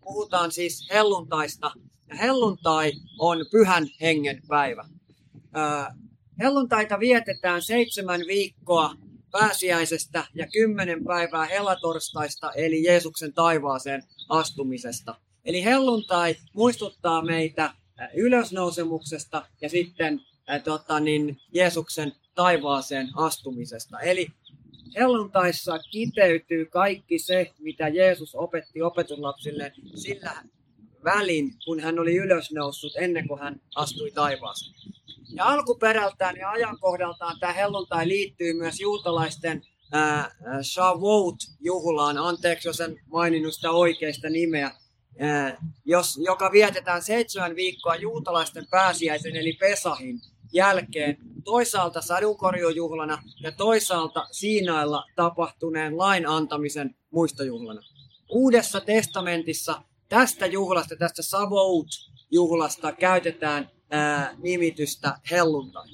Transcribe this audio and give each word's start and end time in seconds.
puhutaan 0.00 0.52
siis 0.52 0.88
helluntaista. 0.90 1.70
Ja 2.08 2.16
helluntai 2.16 2.92
on 3.18 3.46
pyhän 3.50 3.86
hengen 4.00 4.42
päivä. 4.48 4.84
Ää, 5.52 5.94
helluntaita 6.38 7.00
vietetään 7.00 7.62
seitsemän 7.62 8.20
viikkoa 8.20 8.94
pääsiäisestä 9.30 10.24
ja 10.34 10.46
kymmenen 10.46 11.04
päivää 11.04 11.44
helatorstaista, 11.44 12.52
eli 12.52 12.84
Jeesuksen 12.84 13.32
taivaaseen 13.32 14.02
astumisesta. 14.28 15.14
Eli 15.44 15.64
helluntai 15.64 16.36
muistuttaa 16.54 17.22
meitä 17.24 17.74
ylösnousemuksesta 18.14 19.46
ja 19.60 19.68
sitten 19.68 20.20
äh, 20.50 20.62
tota, 20.62 21.00
niin, 21.00 21.40
Jeesuksen 21.54 22.12
taivaaseen 22.34 23.08
astumisesta. 23.16 24.00
Eli 24.00 24.26
helluntaissa 24.96 25.78
kiteytyy 25.78 26.66
kaikki 26.66 27.18
se, 27.18 27.52
mitä 27.58 27.88
Jeesus 27.88 28.34
opetti 28.34 28.82
opetuslapsille 28.82 29.72
sillä 29.94 30.32
välin, 31.04 31.54
kun 31.64 31.80
hän 31.80 31.98
oli 31.98 32.16
ylösnoussut 32.16 32.92
ennen 32.96 33.28
kuin 33.28 33.40
hän 33.40 33.60
astui 33.74 34.10
taivaaseen. 34.10 34.74
Ja 35.34 35.44
alkuperältään 35.44 36.36
ja 36.36 36.50
ajankohdaltaan 36.50 37.40
tämä 37.40 37.52
helluntai 37.52 38.08
liittyy 38.08 38.52
myös 38.52 38.80
juutalaisten 38.80 39.62
Shavuot-juhlaan. 40.62 42.18
Anteeksi, 42.18 42.68
jos 42.68 42.80
en 42.80 43.00
maininnut 43.06 43.54
sitä 43.54 43.70
oikeista 43.70 44.30
nimeä. 44.30 44.70
Äh, 45.22 45.56
jos, 45.84 46.20
joka 46.24 46.52
vietetään 46.52 47.02
seitsemän 47.02 47.56
viikkoa 47.56 47.96
juutalaisten 47.96 48.66
pääsiäisen 48.70 49.36
eli 49.36 49.52
Pesahin 49.52 50.20
jälkeen 50.52 51.16
toisaalta 51.44 52.00
sadunkorjujuhlana 52.00 53.22
ja 53.40 53.52
toisaalta 53.52 54.26
Siinailla 54.32 55.04
tapahtuneen 55.16 55.98
lain 55.98 56.28
antamisen 56.28 56.94
muistojuhlana. 57.10 57.80
Uudessa 58.30 58.80
testamentissa 58.80 59.82
tästä 60.08 60.46
juhlasta, 60.46 60.96
tästä 60.96 61.22
Savout-juhlasta 61.22 62.92
käytetään 62.92 63.70
ää, 63.90 64.34
nimitystä 64.38 65.18
helluntai. 65.30 65.88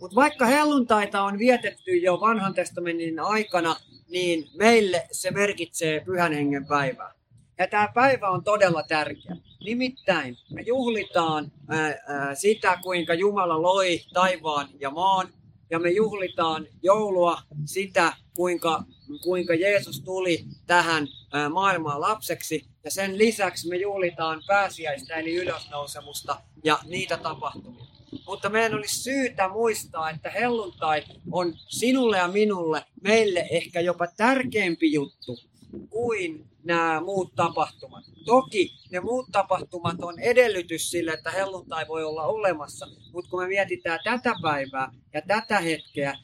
Mutta 0.00 0.14
vaikka 0.14 0.46
helluntaita 0.46 1.22
on 1.22 1.38
vietetty 1.38 1.96
jo 1.96 2.20
vanhan 2.20 2.54
testamentin 2.54 3.20
aikana, 3.20 3.76
niin 4.08 4.48
meille 4.54 5.06
se 5.12 5.30
merkitsee 5.30 6.00
pyhän 6.00 6.32
hengen 6.32 6.66
päivää. 6.66 7.14
Ja 7.58 7.66
tämä 7.66 7.88
päivä 7.94 8.28
on 8.30 8.44
todella 8.44 8.82
tärkeä. 8.82 9.36
Nimittäin 9.64 10.36
me 10.50 10.62
juhlitaan 10.62 11.52
ää, 11.68 11.94
ää, 12.06 12.34
sitä, 12.34 12.78
kuinka 12.82 13.14
Jumala 13.14 13.62
loi 13.62 14.00
taivaan 14.12 14.68
ja 14.80 14.90
maan. 14.90 15.28
Ja 15.70 15.78
me 15.78 15.90
juhlitaan 15.90 16.66
joulua 16.82 17.38
sitä, 17.64 18.12
kuinka, 18.36 18.84
kuinka 19.22 19.54
Jeesus 19.54 20.00
tuli 20.00 20.44
tähän 20.66 21.08
ää, 21.32 21.48
maailmaan 21.48 22.00
lapseksi. 22.00 22.66
Ja 22.84 22.90
sen 22.90 23.18
lisäksi 23.18 23.68
me 23.68 23.76
juhlitaan 23.76 24.42
pääsiäistä 24.46 25.14
eli 25.14 25.34
ylösnousemusta 25.34 26.40
ja 26.64 26.78
niitä 26.84 27.16
tapahtumia. 27.16 27.86
Mutta 28.26 28.48
meidän 28.48 28.74
olisi 28.74 29.02
syytä 29.02 29.48
muistaa, 29.48 30.10
että 30.10 30.30
helluntai 30.30 31.04
on 31.32 31.54
sinulle 31.68 32.18
ja 32.18 32.28
minulle, 32.28 32.84
meille 33.02 33.46
ehkä 33.50 33.80
jopa 33.80 34.06
tärkeämpi 34.16 34.92
juttu 34.92 35.38
kuin 35.90 36.46
nämä 36.66 37.00
muut 37.00 37.34
tapahtumat. 37.34 38.04
Toki 38.24 38.70
ne 38.90 39.00
muut 39.00 39.26
tapahtumat 39.32 39.96
on 40.02 40.18
edellytys 40.18 40.90
sille, 40.90 41.10
että 41.10 41.30
helluntai 41.30 41.88
voi 41.88 42.04
olla 42.04 42.22
olemassa, 42.22 42.86
mutta 43.12 43.30
kun 43.30 43.42
me 43.42 43.48
mietitään 43.48 44.00
tätä 44.04 44.34
päivää 44.42 44.92
ja 45.14 45.22
tätä 45.22 45.60
hetkeä 45.60 46.18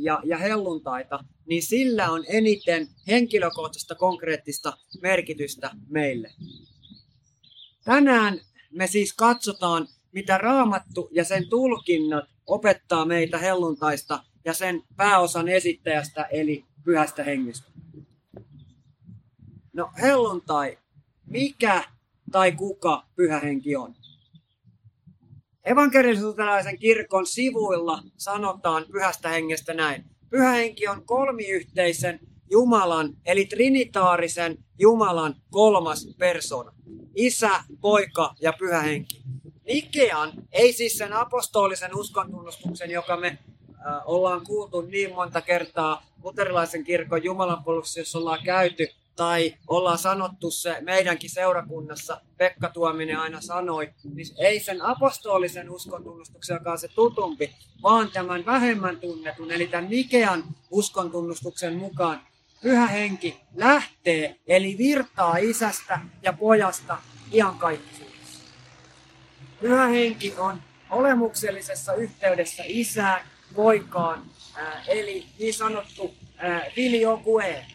ja, 0.00 0.20
ja 0.24 0.38
helluntaita, 0.38 1.24
niin 1.46 1.62
sillä 1.62 2.10
on 2.10 2.24
eniten 2.28 2.88
henkilökohtaista 3.06 3.94
konkreettista 3.94 4.76
merkitystä 5.02 5.70
meille. 5.88 6.30
Tänään 7.84 8.40
me 8.70 8.86
siis 8.86 9.12
katsotaan, 9.12 9.88
mitä 10.12 10.38
raamattu 10.38 11.08
ja 11.12 11.24
sen 11.24 11.48
tulkinnat 11.48 12.24
opettaa 12.46 13.04
meitä 13.04 13.38
helluntaista 13.38 14.24
ja 14.44 14.54
sen 14.54 14.82
pääosan 14.96 15.48
esittäjästä 15.48 16.24
eli 16.24 16.64
pyhästä 16.84 17.24
hengestä. 17.24 17.77
No 19.78 19.90
helluntai, 20.02 20.78
mikä 21.26 21.84
tai 22.32 22.52
kuka 22.52 23.04
pyhä 23.16 23.40
henki 23.40 23.76
on? 23.76 23.94
Evankelisuutelaisen 25.64 26.78
kirkon 26.78 27.26
sivuilla 27.26 28.02
sanotaan 28.16 28.86
pyhästä 28.92 29.28
hengestä 29.28 29.74
näin. 29.74 30.04
Pyhä 30.30 30.50
henki 30.50 30.88
on 30.88 31.04
kolmiyhteisen 31.06 32.20
Jumalan, 32.50 33.16
eli 33.26 33.44
trinitaarisen 33.44 34.58
Jumalan 34.78 35.34
kolmas 35.50 36.08
persona. 36.18 36.72
Isä, 37.14 37.50
poika 37.80 38.34
ja 38.40 38.52
pyhä 38.58 38.80
henki. 38.80 39.22
Nikean, 39.66 40.32
ei 40.52 40.72
siis 40.72 40.98
sen 40.98 41.12
apostolisen 41.12 41.96
uskontunnustuksen, 41.96 42.90
joka 42.90 43.16
me 43.16 43.28
äh, 43.28 44.02
ollaan 44.04 44.46
kuultu 44.46 44.80
niin 44.80 45.14
monta 45.14 45.40
kertaa 45.40 46.06
luterilaisen 46.22 46.84
kirkon 46.84 47.24
Jumalan 47.24 47.62
jossa 47.96 48.18
ollaan 48.18 48.44
käyty, 48.44 48.88
tai 49.18 49.54
ollaan 49.68 49.98
sanottu 49.98 50.50
se 50.50 50.76
meidänkin 50.80 51.30
seurakunnassa, 51.30 52.20
Pekka 52.36 52.68
Tuominen 52.68 53.18
aina 53.18 53.40
sanoi, 53.40 53.90
niin 54.14 54.26
ei 54.38 54.60
sen 54.60 54.82
apostolisen 54.82 55.70
uskontunnustuksen, 55.70 56.54
joka 56.54 56.72
on 56.72 56.78
se 56.78 56.88
tutumpi, 56.88 57.54
vaan 57.82 58.10
tämän 58.10 58.46
vähemmän 58.46 59.00
tunnetun, 59.00 59.50
eli 59.50 59.66
tämän 59.66 59.90
Nikean 59.90 60.44
uskontunnustuksen 60.70 61.74
mukaan 61.74 62.20
pyhä 62.62 62.86
henki 62.86 63.40
lähtee, 63.54 64.36
eli 64.46 64.78
virtaa 64.78 65.36
isästä 65.36 66.00
ja 66.22 66.32
pojasta 66.32 66.98
iankaikkisuudessa. 67.32 68.42
Pyhä 69.60 69.86
henki 69.86 70.34
on 70.38 70.62
olemuksellisessa 70.90 71.94
yhteydessä 71.94 72.62
isään, 72.66 73.20
poikaan, 73.54 74.22
eli 74.88 75.26
niin 75.38 75.54
sanottu 75.54 76.14
filioque, 76.74 77.66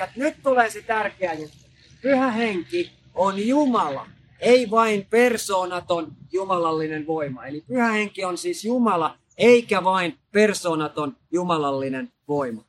ja 0.00 0.08
nyt 0.16 0.34
tulee 0.42 0.70
se 0.70 0.82
tärkeä 0.82 1.32
juttu. 1.32 1.56
Pyhä 2.02 2.30
henki 2.30 2.92
on 3.14 3.46
Jumala, 3.46 4.06
ei 4.40 4.70
vain 4.70 5.06
persoonaton 5.10 6.12
jumalallinen 6.32 7.06
voima. 7.06 7.46
Eli 7.46 7.60
pyhä 7.60 7.92
henki 7.92 8.24
on 8.24 8.38
siis 8.38 8.64
Jumala, 8.64 9.18
eikä 9.38 9.84
vain 9.84 10.18
persoonaton 10.32 11.16
jumalallinen 11.32 12.12
voima. 12.28 12.64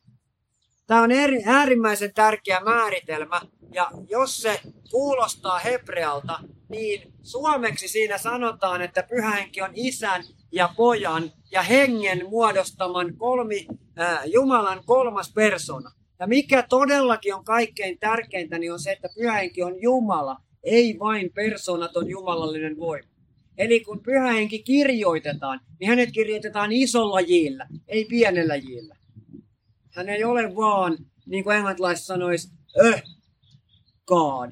Tämä 0.88 1.02
on 1.02 1.12
eri, 1.12 1.44
äärimmäisen 1.46 2.14
tärkeä 2.14 2.60
määritelmä, 2.60 3.42
ja 3.74 3.92
jos 4.10 4.38
se 4.38 4.62
kuulostaa 4.92 5.60
hebrealta, 5.60 6.40
niin 6.70 7.14
suomeksi 7.24 7.88
siinä 7.88 8.18
sanotaan, 8.18 8.82
että 8.82 9.04
pyhä 9.04 9.32
henki 9.32 9.62
on 9.62 9.72
isän 9.74 10.24
ja 10.52 10.70
pojan 10.78 11.32
ja 11.52 11.62
hengen 11.62 12.30
muodostaman 12.30 13.16
kolmi, 13.18 13.68
äh, 14.00 14.22
Jumalan 14.26 14.82
kolmas 14.86 15.34
persona. 15.34 15.92
Ja 16.22 16.28
mikä 16.28 16.64
todellakin 16.70 17.36
on 17.36 17.44
kaikkein 17.44 18.00
tärkeintä, 18.00 18.60
niin 18.60 18.74
on 18.74 18.80
se, 18.80 18.92
että 18.92 19.10
pyhähenki 19.16 19.64
on 19.64 19.82
Jumala, 19.82 20.38
ei 20.64 21.00
vain 21.00 21.34
persoonaton 21.34 22.10
jumalallinen 22.10 22.78
voima. 22.78 23.08
Eli 23.58 23.80
kun 23.80 24.04
pyhähenki 24.04 24.64
kirjoitetaan, 24.64 25.60
niin 25.80 25.90
hänet 25.90 26.12
kirjoitetaan 26.12 26.72
isolla 26.72 27.22
jillä, 27.22 27.68
ei 27.88 28.06
pienellä 28.06 28.56
jillä. 28.56 28.96
Hän 29.92 30.10
ei 30.10 30.24
ole 30.24 30.56
vaan, 30.56 30.98
niin 31.26 31.44
kuin 31.44 31.56
englantilaiset 31.56 32.06
sanoisi, 32.06 32.50
öh, 32.86 33.04
God, 34.06 34.52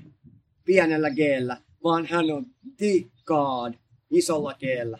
pienellä 0.66 1.10
geellä, 1.10 1.58
vaan 1.84 2.06
hän 2.06 2.32
on 2.32 2.46
the 2.78 3.10
God, 3.26 3.74
isolla 4.12 4.54
geellä. 4.54 5.00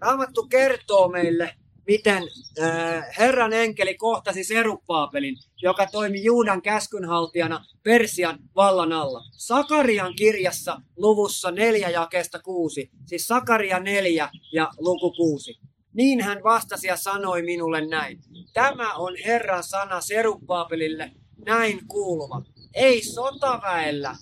Raamattu 0.00 0.46
kertoo 0.46 1.08
meille 1.08 1.54
miten 1.86 2.22
äh, 2.62 3.04
Herran 3.18 3.52
enkeli 3.52 3.94
kohtasi 3.94 4.44
Seruppaapelin, 4.44 5.36
joka 5.62 5.86
toimi 5.86 6.24
Juudan 6.24 6.62
käskynhaltijana 6.62 7.64
Persian 7.82 8.38
vallan 8.56 8.92
alla. 8.92 9.22
Sakarian 9.32 10.14
kirjassa 10.16 10.80
luvussa 10.96 11.50
4 11.50 11.90
jakeesta 11.90 12.38
6, 12.38 12.90
siis 13.06 13.26
Sakaria 13.26 13.80
4 13.80 14.28
ja 14.52 14.70
luku 14.78 15.12
6. 15.12 15.60
Niin 15.92 16.20
hän 16.20 16.42
vastasi 16.44 16.86
ja 16.86 16.96
sanoi 16.96 17.42
minulle 17.42 17.86
näin. 17.86 18.18
Tämä 18.52 18.94
on 18.94 19.16
Herran 19.26 19.64
sana 19.64 20.00
Seruppaapelille 20.00 21.12
näin 21.46 21.80
kuuluva. 21.88 22.42
Ei 22.74 23.02
sotaväellä 23.02 24.16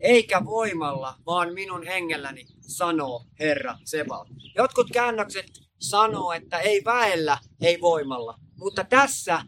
eikä 0.00 0.44
voimalla, 0.44 1.14
vaan 1.26 1.54
minun 1.54 1.86
hengelläni, 1.86 2.46
sanoo 2.60 3.24
Herra 3.40 3.78
Sebaot. 3.84 4.28
Jotkut 4.56 4.86
käännökset 4.92 5.46
sanoo, 5.78 6.32
että 6.32 6.58
ei 6.58 6.84
väellä, 6.84 7.38
ei 7.60 7.80
voimalla. 7.80 8.38
Mutta 8.56 8.84
tässä 8.84 9.42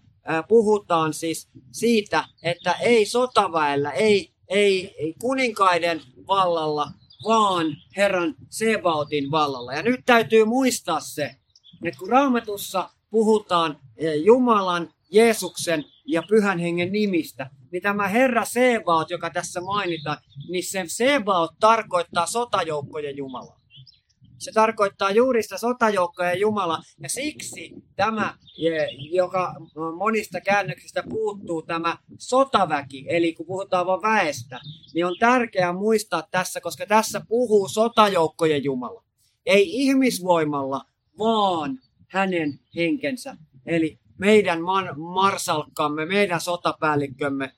puhutaan 0.49 1.15
siis 1.15 1.49
siitä, 1.73 2.25
että 2.43 2.73
ei 2.73 3.07
sotaväellä, 3.07 3.91
ei, 3.91 4.33
ei, 4.49 4.95
ei 4.99 5.15
kuninkaiden 5.21 6.01
vallalla, 6.29 6.89
vaan 7.25 7.67
Herran 7.97 8.35
Sebaotin 8.49 9.31
vallalla. 9.31 9.73
Ja 9.73 9.83
nyt 9.83 10.01
täytyy 10.07 10.45
muistaa 10.45 11.01
se, 11.01 11.31
että 11.85 11.99
kun 11.99 12.09
raamatussa 12.09 12.91
puhutaan 13.11 13.79
Jumalan, 14.25 14.89
Jeesuksen 15.11 15.85
ja 16.07 16.23
Pyhän 16.29 16.59
Hengen 16.59 16.93
nimistä, 16.93 17.51
niin 17.73 17.83
tämä 17.83 18.09
Herra 18.09 18.45
Sebaot, 18.45 19.11
joka 19.11 19.31
tässä 19.31 19.61
mainitaan, 19.61 20.19
niin 20.49 20.65
se 20.65 20.85
Sebaot 20.87 21.51
tarkoittaa 21.61 22.27
sotajoukkojen 22.27 23.17
Jumalaa. 23.17 23.60
Se 24.41 24.53
tarkoittaa 24.53 25.11
juuri 25.11 25.43
sitä 25.43 25.59
sotajoukkoja 25.59 26.35
Jumala. 26.35 26.79
Ja 27.03 27.09
siksi 27.09 27.75
tämä, 27.97 28.35
joka 29.11 29.55
monista 29.97 30.41
käännöksistä 30.41 31.03
puuttuu, 31.09 31.63
tämä 31.63 31.99
sotaväki, 32.19 33.05
eli 33.09 33.33
kun 33.33 33.47
puhutaan 33.47 33.87
vain 33.87 34.03
väestä, 34.03 34.61
niin 34.95 35.07
on 35.07 35.17
tärkeää 35.21 35.73
muistaa 35.73 36.23
tässä, 36.31 36.61
koska 36.61 36.87
tässä 36.87 37.21
puhuu 37.29 37.69
sotajoukkojen 37.69 38.65
Jumala. 38.65 39.05
Ei 39.47 39.71
ihmisvoimalla, 39.83 40.85
vaan 41.19 41.79
hänen 42.09 42.61
henkensä. 42.77 43.37
Eli 43.67 43.99
meidän 44.19 44.59
marsalkkamme, 44.97 46.07
meidän 46.07 46.41
sotapäällikkömme 46.41 47.53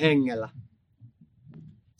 hengellä. 0.00 0.48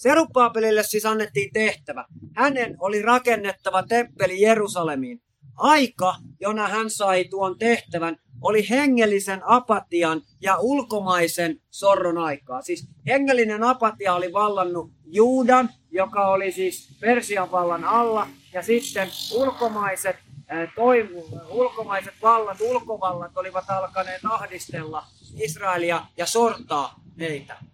Seruppaapelille 0.00 0.82
siis 0.82 1.06
annettiin 1.06 1.52
tehtävä. 1.52 2.04
Hänen 2.36 2.76
oli 2.78 3.02
rakennettava 3.02 3.82
temppeli 3.82 4.40
Jerusalemiin. 4.40 5.22
Aika, 5.56 6.14
jona 6.40 6.68
hän 6.68 6.90
sai 6.90 7.24
tuon 7.24 7.58
tehtävän, 7.58 8.16
oli 8.40 8.70
hengellisen 8.70 9.40
apatian 9.44 10.22
ja 10.40 10.56
ulkomaisen 10.58 11.60
sorron 11.70 12.18
aikaa. 12.18 12.62
Siis 12.62 12.88
hengellinen 13.06 13.62
apatia 13.62 14.14
oli 14.14 14.32
vallannut 14.32 14.90
Juudan, 15.04 15.68
joka 15.90 16.28
oli 16.28 16.52
siis 16.52 16.96
Persian 17.00 17.52
vallan 17.52 17.84
alla, 17.84 18.26
ja 18.52 18.62
sitten 18.62 19.08
ulkomaiset, 19.34 20.16
äh, 20.52 20.72
toimu, 20.74 21.22
ulkomaiset 21.50 22.14
vallat, 22.22 22.60
ulkovallat 22.60 23.36
olivat 23.36 23.70
alkaneet 23.70 24.20
ahdistella 24.24 25.04
Israelia 25.36 26.06
ja 26.16 26.26
sortaa 26.26 27.00
heitä. 27.18 27.69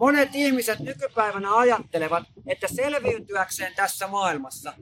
Monet 0.00 0.28
ihmiset 0.34 0.78
nykypäivänä 0.78 1.56
ajattelevat, 1.56 2.24
että 2.46 2.68
selviytyäkseen 2.68 3.72
tässä 3.76 4.08
maailmassa 4.08 4.72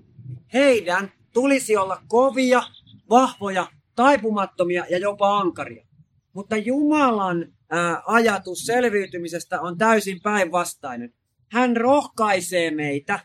heidän 0.53 1.13
tulisi 1.33 1.77
olla 1.77 2.03
kovia, 2.09 2.63
vahvoja, 3.11 3.67
taipumattomia 3.95 4.85
ja 4.91 4.99
jopa 4.99 5.39
ankaria. 5.39 5.87
Mutta 6.33 6.57
Jumalan 6.57 7.53
ajatus 8.07 8.59
selviytymisestä 8.59 9.61
on 9.61 9.79
täysin 9.79 10.21
päinvastainen. 10.23 11.15
Hän 11.53 11.77
rohkaisee 11.77 12.71
meitä 12.71 13.21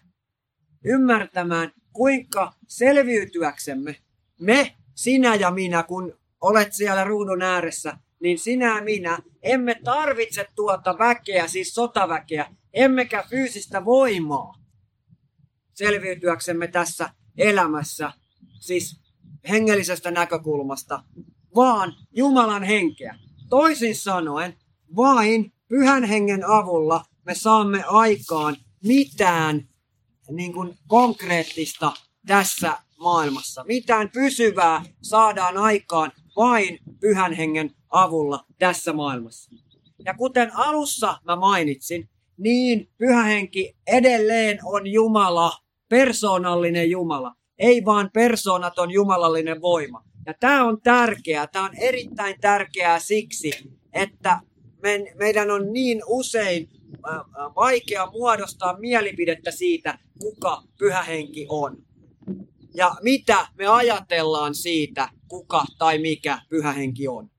ymmärtämään, 0.86 1.72
kuinka 1.94 2.54
selviytyäksemme 2.68 3.96
me, 4.40 4.76
sinä 4.96 5.36
ja 5.36 5.52
minä, 5.52 5.84
kun 5.84 6.18
olet 6.42 6.74
siellä 6.74 7.04
ruudun 7.04 7.42
ääressä, 7.42 7.98
niin 8.20 8.40
sinä 8.40 8.76
ja 8.76 8.84
minä 8.84 9.20
emme 9.44 9.76
tarvitse 9.84 10.46
tuota 10.56 10.98
väkeä, 11.00 11.48
siis 11.48 11.74
sotaväkeä, 11.74 12.56
emmekä 12.74 13.24
fyysistä 13.30 13.86
voimaa 13.86 14.54
selviytyäksemme 15.74 16.68
tässä 16.68 17.10
elämässä, 17.38 18.12
siis 18.60 19.02
hengellisestä 19.50 20.12
näkökulmasta, 20.12 21.04
vaan 21.56 21.94
Jumalan 22.12 22.64
henkeä. 22.64 23.16
Toisin 23.50 23.96
sanoen, 23.96 24.58
vain 24.96 25.54
pyhän 25.68 26.04
hengen 26.04 26.50
avulla 26.50 27.06
me 27.26 27.36
saamme 27.36 27.84
aikaan 27.84 28.58
mitään 28.84 29.68
niin 30.32 30.54
kuin 30.54 30.78
konkreettista 30.88 31.92
tässä 32.28 32.78
maailmassa. 33.00 33.64
Mitään 33.64 34.10
pysyvää 34.10 34.84
saadaan 35.02 35.58
aikaan 35.58 36.12
vain 36.36 36.80
pyhän 37.00 37.34
hengen 37.34 37.72
avulla 37.92 38.46
tässä 38.60 38.94
maailmassa. 38.94 39.52
Ja 40.06 40.14
kuten 40.14 40.56
alussa 40.56 41.18
mä 41.26 41.36
mainitsin, 41.36 42.10
niin 42.38 42.90
pyhä 42.98 43.24
henki 43.24 43.76
edelleen 43.88 44.60
on 44.64 44.88
Jumala, 44.88 45.54
persoonallinen 45.90 46.90
Jumala, 46.90 47.36
ei 47.60 47.86
vaan 47.86 48.10
persoonaton 48.14 48.92
jumalallinen 48.92 49.62
voima. 49.62 50.04
Ja 50.26 50.34
tämä 50.40 50.66
on 50.66 50.82
tärkeää, 50.82 51.48
tämä 51.48 51.66
on 51.66 51.78
erittäin 51.78 52.36
tärkeää 52.42 53.00
siksi, 53.00 53.52
että 53.94 54.40
me, 54.84 55.14
meidän 55.16 55.52
on 55.52 55.74
niin 55.74 56.02
usein 56.06 56.70
vaikea 57.56 58.12
muodostaa 58.12 58.78
mielipidettä 58.80 59.52
siitä, 59.52 60.00
kuka 60.20 60.64
pyhä 60.80 61.04
henki 61.04 61.46
on. 61.50 61.78
Ja 62.74 62.96
mitä 63.02 63.48
me 63.58 63.68
ajatellaan 63.68 64.56
siitä, 64.56 65.10
kuka 65.28 65.66
tai 65.78 66.00
mikä 66.00 66.42
pyhä 66.50 66.72
henki 66.72 67.08
on 67.08 67.31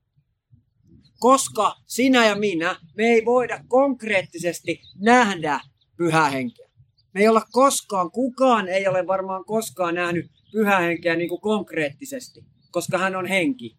koska 1.23 1.75
sinä 1.87 2.27
ja 2.27 2.35
minä, 2.35 2.77
me 2.97 3.05
ei 3.05 3.25
voida 3.25 3.65
konkreettisesti 3.69 4.81
nähdä 4.99 5.61
pyhää 5.97 6.31
henkeä. 6.31 6.69
Me 7.15 7.21
ei 7.21 7.29
olla 7.29 7.47
koskaan, 7.53 8.11
kukaan 8.11 8.69
ei 8.69 8.89
ole 8.89 9.07
varmaan 9.07 9.45
koskaan 9.45 9.95
nähnyt 9.95 10.31
pyhää 10.53 10.79
henkeä 10.79 11.17
niin 11.17 11.29
kuin 11.29 11.41
konkreettisesti, 11.41 12.45
koska 12.71 12.99
hän 12.99 13.17
on 13.17 13.27
henki. 13.27 13.79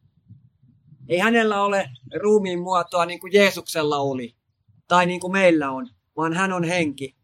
Ei 1.10 1.18
hänellä 1.18 1.64
ole 1.64 1.90
ruumiin 2.22 2.60
muotoa 2.60 3.06
niin 3.06 3.20
kuin 3.20 3.34
Jeesuksella 3.34 3.98
oli, 3.98 4.36
tai 4.88 5.06
niin 5.06 5.20
kuin 5.20 5.32
meillä 5.32 5.72
on, 5.72 5.90
vaan 6.18 6.34
hän 6.34 6.54
on 6.54 6.64
henki. 6.64 7.16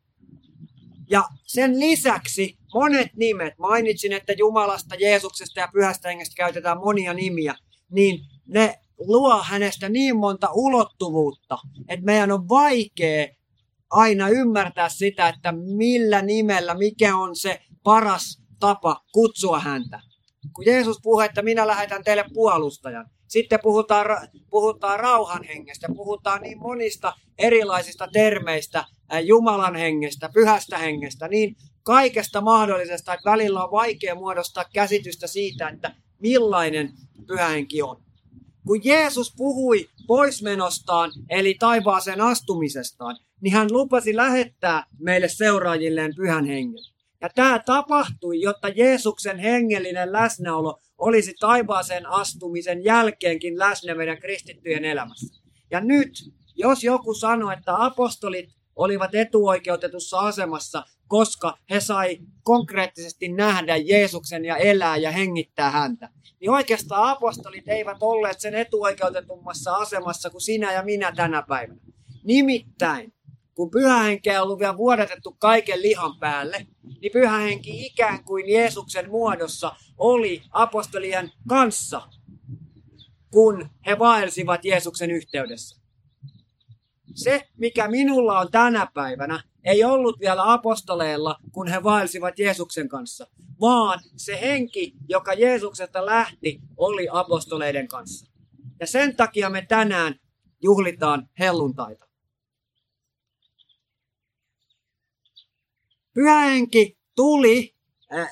Ja 1.09 1.23
sen 1.47 1.79
lisäksi 1.79 2.57
monet 2.73 3.07
nimet, 3.15 3.53
mainitsin, 3.57 4.13
että 4.13 4.33
Jumalasta, 4.33 4.95
Jeesuksesta 4.95 5.59
ja 5.59 5.69
Pyhästä 5.73 6.09
Hengestä 6.09 6.35
käytetään 6.35 6.77
monia 6.77 7.13
nimiä, 7.13 7.55
niin 7.91 8.19
ne 8.47 8.79
luo 8.99 9.43
hänestä 9.43 9.89
niin 9.89 10.17
monta 10.17 10.49
ulottuvuutta, 10.53 11.57
että 11.87 12.05
meidän 12.05 12.31
on 12.31 12.49
vaikea 12.49 13.27
aina 13.89 14.29
ymmärtää 14.29 14.89
sitä, 14.89 15.29
että 15.29 15.51
millä 15.51 16.21
nimellä, 16.21 16.73
mikä 16.73 17.17
on 17.17 17.35
se 17.35 17.61
paras 17.83 18.41
tapa 18.59 19.01
kutsua 19.13 19.59
häntä. 19.59 19.99
Kun 20.53 20.65
Jeesus 20.65 20.97
puhuu, 21.03 21.19
että 21.19 21.41
minä 21.41 21.67
lähetän 21.67 22.03
teille 22.03 22.25
puolustajan, 22.33 23.09
sitten 23.27 23.59
puhutaan, 23.63 24.05
puhutaan 24.49 24.99
rauhan 24.99 25.43
hengestä, 25.43 25.87
puhutaan 25.95 26.41
niin 26.41 26.59
monista 26.59 27.13
erilaisista 27.37 28.07
termeistä, 28.13 28.85
Jumalan 29.23 29.75
hengestä, 29.75 30.29
pyhästä 30.33 30.77
hengestä, 30.77 31.27
niin 31.27 31.55
kaikesta 31.83 32.41
mahdollisesta, 32.41 33.13
että 33.13 33.31
välillä 33.31 33.63
on 33.63 33.71
vaikea 33.71 34.15
muodostaa 34.15 34.65
käsitystä 34.73 35.27
siitä, 35.27 35.69
että 35.69 35.95
millainen 36.19 36.93
pyhähenki 37.27 37.81
on. 37.81 38.08
Kun 38.67 38.83
Jeesus 38.83 39.33
puhui 39.37 39.89
poismenostaan, 40.07 41.11
eli 41.29 41.55
taivaaseen 41.59 42.21
astumisestaan, 42.21 43.17
niin 43.41 43.53
hän 43.53 43.67
lupasi 43.71 44.15
lähettää 44.15 44.85
meille 44.99 45.27
seuraajilleen 45.27 46.15
pyhän 46.15 46.45
hengen. 46.45 46.83
Ja 47.21 47.29
tämä 47.35 47.59
tapahtui, 47.65 48.41
jotta 48.41 48.69
Jeesuksen 48.69 49.39
hengellinen 49.39 50.11
läsnäolo 50.11 50.79
olisi 50.97 51.33
taivaaseen 51.39 52.05
astumisen 52.05 52.83
jälkeenkin 52.83 53.59
läsnä 53.59 53.95
meidän 53.95 54.19
kristittyjen 54.19 54.85
elämässä. 54.85 55.41
Ja 55.71 55.81
nyt, 55.81 56.11
jos 56.55 56.83
joku 56.83 57.13
sanoo, 57.13 57.51
että 57.51 57.85
apostolit 57.85 58.58
olivat 58.79 59.15
etuoikeutetussa 59.15 60.19
asemassa, 60.19 60.83
koska 61.07 61.57
he 61.69 61.79
sai 61.79 62.17
konkreettisesti 62.43 63.27
nähdä 63.27 63.77
Jeesuksen 63.77 64.45
ja 64.45 64.57
elää 64.57 64.97
ja 64.97 65.11
hengittää 65.11 65.71
häntä, 65.71 66.09
niin 66.39 66.51
oikeastaan 66.51 67.09
apostolit 67.09 67.67
eivät 67.67 67.97
olleet 68.01 68.39
sen 68.39 68.55
etuoikeutetummassa 68.55 69.75
asemassa 69.75 70.29
kuin 70.29 70.41
sinä 70.41 70.73
ja 70.73 70.83
minä 70.83 71.11
tänä 71.11 71.43
päivänä. 71.47 71.79
Nimittäin, 72.23 73.13
kun 73.55 73.71
pyhähenkeä 73.71 74.41
on 74.41 74.43
ollut 74.43 74.59
vielä 74.59 74.77
vuodatettu 74.77 75.35
kaiken 75.39 75.81
lihan 75.81 76.19
päälle, 76.19 76.67
niin 77.01 77.11
pyhähenki 77.11 77.85
ikään 77.85 78.23
kuin 78.23 78.49
Jeesuksen 78.49 79.09
muodossa 79.09 79.75
oli 79.97 80.41
apostolien 80.51 81.31
kanssa, 81.47 82.01
kun 83.31 83.69
he 83.85 83.99
vaelsivat 83.99 84.65
Jeesuksen 84.65 85.11
yhteydessä. 85.11 85.78
Se, 87.13 87.47
mikä 87.57 87.87
minulla 87.87 88.39
on 88.39 88.51
tänä 88.51 88.87
päivänä, 88.93 89.43
ei 89.63 89.83
ollut 89.83 90.19
vielä 90.19 90.53
apostoleilla, 90.53 91.35
kun 91.51 91.67
he 91.67 91.83
vaelsivat 91.83 92.39
Jeesuksen 92.39 92.89
kanssa, 92.89 93.27
vaan 93.61 93.99
se 94.17 94.41
henki, 94.41 94.93
joka 95.09 95.33
Jeesuksesta 95.33 96.05
lähti, 96.05 96.59
oli 96.77 97.07
apostoleiden 97.11 97.87
kanssa. 97.87 98.31
Ja 98.79 98.87
sen 98.87 99.15
takia 99.15 99.49
me 99.49 99.65
tänään 99.67 100.19
juhlitaan 100.63 101.29
helluntaita. 101.39 102.05
Pyhähenki 106.13 106.97
tuli 107.15 107.75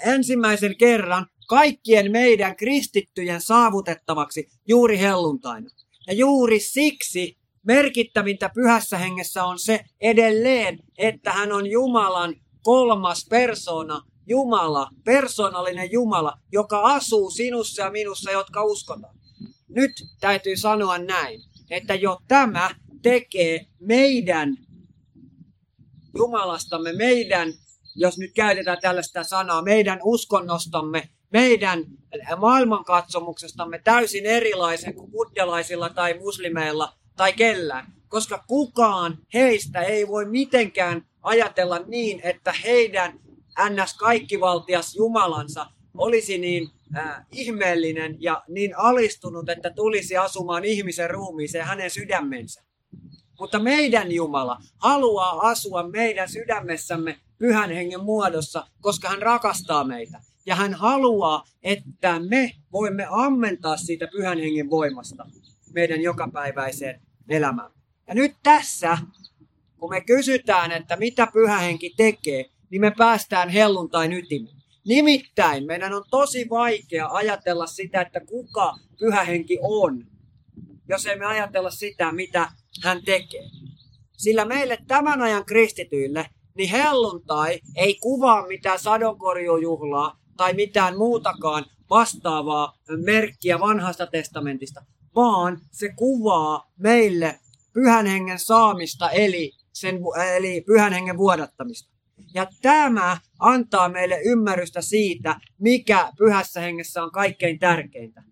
ensimmäisen 0.06 0.78
kerran 0.78 1.26
kaikkien 1.48 2.12
meidän 2.12 2.56
kristittyjen 2.56 3.42
saavutettavaksi 3.42 4.48
juuri 4.68 5.00
helluntaina. 5.00 5.70
Ja 6.08 6.14
juuri 6.14 6.60
siksi 6.60 7.38
merkittävintä 7.68 8.50
pyhässä 8.50 8.98
hengessä 8.98 9.44
on 9.44 9.60
se 9.60 9.86
edelleen, 10.02 10.80
että 10.98 11.32
hän 11.32 11.52
on 11.52 11.68
Jumalan 11.68 12.36
kolmas 12.64 13.28
persona, 13.30 14.02
Jumala, 14.28 14.90
persoonallinen 15.04 15.92
Jumala, 15.92 16.38
joka 16.52 16.82
asuu 16.82 17.30
sinussa 17.30 17.82
ja 17.82 17.92
minussa, 17.92 18.32
jotka 18.32 18.64
uskotaan. 18.64 19.16
Nyt 19.70 19.92
täytyy 20.20 20.58
sanoa 20.58 20.98
näin, 20.98 21.42
että 21.70 21.96
jo 21.96 22.18
tämä 22.28 22.70
tekee 23.02 23.66
meidän 23.80 24.58
Jumalastamme, 26.18 26.94
meidän, 26.94 27.54
jos 27.96 28.18
nyt 28.18 28.32
käytetään 28.34 28.78
tällaista 28.82 29.24
sanaa, 29.24 29.62
meidän 29.62 30.00
uskonnostamme, 30.04 31.10
meidän 31.34 31.86
maailmankatsomuksestamme 32.38 33.82
täysin 33.84 34.26
erilaisen 34.26 34.96
kuin 34.96 35.12
buddhalaisilla 35.12 35.90
tai 35.90 36.20
muslimeilla 36.20 36.94
tai 37.18 37.34
kellään. 37.34 37.94
Koska 38.08 38.44
kukaan 38.48 39.18
heistä 39.34 39.82
ei 39.82 40.08
voi 40.08 40.26
mitenkään 40.26 41.06
ajatella 41.22 41.80
niin, 41.88 42.20
että 42.24 42.54
heidän 42.64 43.20
ns. 43.70 43.94
kaikkivaltias 43.94 44.96
Jumalansa 44.96 45.66
olisi 45.98 46.38
niin 46.38 46.70
äh, 46.98 47.26
ihmeellinen 47.32 48.18
ja 48.20 48.44
niin 48.48 48.78
alistunut, 48.78 49.50
että 49.50 49.70
tulisi 49.70 50.18
asumaan 50.18 50.66
ihmisen 50.66 51.10
ruumiiseen 51.10 51.66
hänen 51.66 51.92
sydämensä. 51.92 52.64
Mutta 53.40 53.60
meidän 53.60 54.12
Jumala 54.12 54.58
haluaa 54.78 55.40
asua 55.40 55.90
meidän 55.90 56.30
sydämessämme 56.30 57.20
pyhän 57.38 57.72
hengen 57.72 58.04
muodossa, 58.04 58.68
koska 58.82 59.10
hän 59.10 59.22
rakastaa 59.22 59.84
meitä. 59.84 60.20
Ja 60.46 60.56
hän 60.56 60.74
haluaa, 60.74 61.44
että 61.64 62.20
me 62.20 62.52
voimme 62.72 63.08
ammentaa 63.10 63.78
siitä 63.78 64.08
pyhän 64.12 64.40
hengen 64.40 64.70
voimasta 64.70 65.26
meidän 65.74 66.02
jokapäiväiseen 66.02 67.02
elämään. 67.30 67.72
Ja 68.08 68.16
nyt 68.16 68.36
tässä, 68.44 68.98
kun 69.78 69.90
me 69.90 70.02
kysytään, 70.02 70.72
että 70.72 70.96
mitä 70.96 71.28
pyhä 71.34 71.58
henki 71.58 71.94
tekee, 71.98 72.46
niin 72.70 72.82
me 72.82 72.92
päästään 72.98 73.50
helluntain 73.50 74.14
ytimeen. 74.14 74.58
Nimittäin 74.86 75.66
meidän 75.66 75.94
on 75.94 76.04
tosi 76.12 76.50
vaikea 76.50 77.08
ajatella 77.12 77.68
sitä, 77.68 78.02
että 78.02 78.20
kuka 78.20 78.76
pyhä 79.00 79.24
henki 79.24 79.58
on, 79.62 80.08
jos 80.90 81.06
emme 81.06 81.26
ajatella 81.26 81.70
sitä, 81.70 82.12
mitä 82.12 82.52
hän 82.84 83.04
tekee. 83.06 83.50
Sillä 84.18 84.46
meille 84.46 84.78
tämän 84.88 85.22
ajan 85.22 85.46
kristityille, 85.46 86.30
niin 86.58 86.70
helluntai 86.70 87.60
ei 87.76 87.96
kuvaa 88.02 88.48
mitään 88.48 88.80
sadonkorjujuhlaa 88.80 90.20
tai 90.38 90.54
mitään 90.54 90.98
muutakaan 90.98 91.66
vastaavaa 91.90 92.78
merkkiä 93.06 93.60
vanhasta 93.60 94.08
testamentista, 94.08 94.86
vaan 95.16 95.60
se 95.72 95.90
kuvaa 95.96 96.72
meille 96.78 97.40
pyhän 97.74 98.06
hengen 98.06 98.40
saamista, 98.40 99.10
eli, 99.10 99.52
sen, 99.74 100.00
eli 100.36 100.62
pyhän 100.62 100.94
hengen 100.94 101.18
vuodattamista. 101.18 101.98
Ja 102.34 102.48
tämä 102.62 103.18
antaa 103.40 103.90
meille 103.90 104.20
ymmärrystä 104.22 104.82
siitä, 104.82 105.40
mikä 105.58 106.12
pyhässä 106.18 106.62
hengessä 106.62 107.04
on 107.04 107.12
kaikkein 107.12 107.60
tärkeintä. 107.60 108.24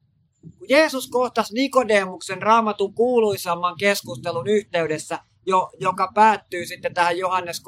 Kun 0.58 0.70
Jeesus 0.70 1.08
kohtasi 1.08 1.54
Nikodemuksen 1.54 2.42
raamatun 2.42 2.94
kuuluisamman 2.94 3.76
keskustelun 3.80 4.48
yhteydessä, 4.48 5.20
jo, 5.46 5.70
joka 5.80 6.12
päättyy 6.14 6.66
sitten 6.66 6.94
tähän 6.94 7.18
Johannes 7.18 7.62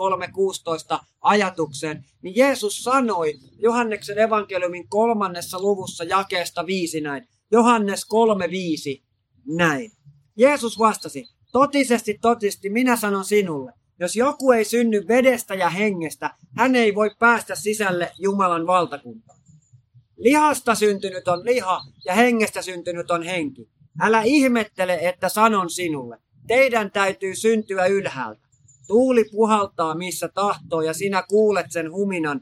3.16 0.94 1.00
ajatukseen, 1.22 2.06
niin 2.22 2.36
Jeesus 2.36 2.84
sanoi 2.84 3.34
Johanneksen 3.58 4.20
evankeliumin 4.20 4.90
kolmannessa 4.90 5.62
luvussa 5.62 6.04
jakeesta 6.04 6.66
viisi 6.66 7.02
näin. 7.02 7.28
Johannes 7.52 8.08
3.5 8.98 9.04
näin. 9.46 9.92
Jeesus 10.36 10.80
vastasi, 10.80 11.26
totisesti, 11.52 12.18
totisesti, 12.22 12.70
minä 12.70 12.96
sanon 12.96 13.26
sinulle, 13.26 13.74
jos 14.00 14.16
joku 14.16 14.52
ei 14.52 14.66
synny 14.66 15.08
vedestä 15.08 15.56
ja 15.56 15.70
hengestä, 15.70 16.36
hän 16.58 16.76
ei 16.76 16.96
voi 16.96 17.12
päästä 17.20 17.56
sisälle 17.56 18.12
Jumalan 18.20 18.68
valtakuntaan. 18.68 19.40
Lihasta 20.18 20.76
syntynyt 20.76 21.28
on 21.28 21.46
liha 21.46 21.82
ja 22.06 22.14
hengestä 22.14 22.62
syntynyt 22.62 23.12
on 23.12 23.24
henki. 23.24 23.70
Älä 24.02 24.22
ihmettele, 24.22 25.00
että 25.02 25.30
sanon 25.30 25.70
sinulle. 25.70 26.18
Teidän 26.48 26.92
täytyy 26.92 27.36
syntyä 27.36 27.86
ylhäältä. 27.86 28.48
Tuuli 28.88 29.26
puhaltaa 29.32 29.96
missä 29.96 30.28
tahtoo 30.28 30.82
ja 30.82 30.94
sinä 30.94 31.24
kuulet 31.30 31.66
sen 31.70 31.92
huminan, 31.92 32.42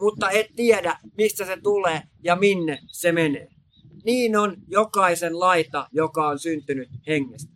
mutta 0.00 0.30
et 0.30 0.46
tiedä, 0.56 0.98
mistä 1.16 1.44
se 1.44 1.56
tulee 1.62 2.02
ja 2.24 2.36
minne 2.36 2.78
se 2.86 3.12
menee. 3.12 3.48
Niin 4.04 4.36
on 4.36 4.56
jokaisen 4.68 5.40
laita, 5.40 5.88
joka 5.92 6.28
on 6.28 6.38
syntynyt 6.38 6.88
hengestä. 7.06 7.52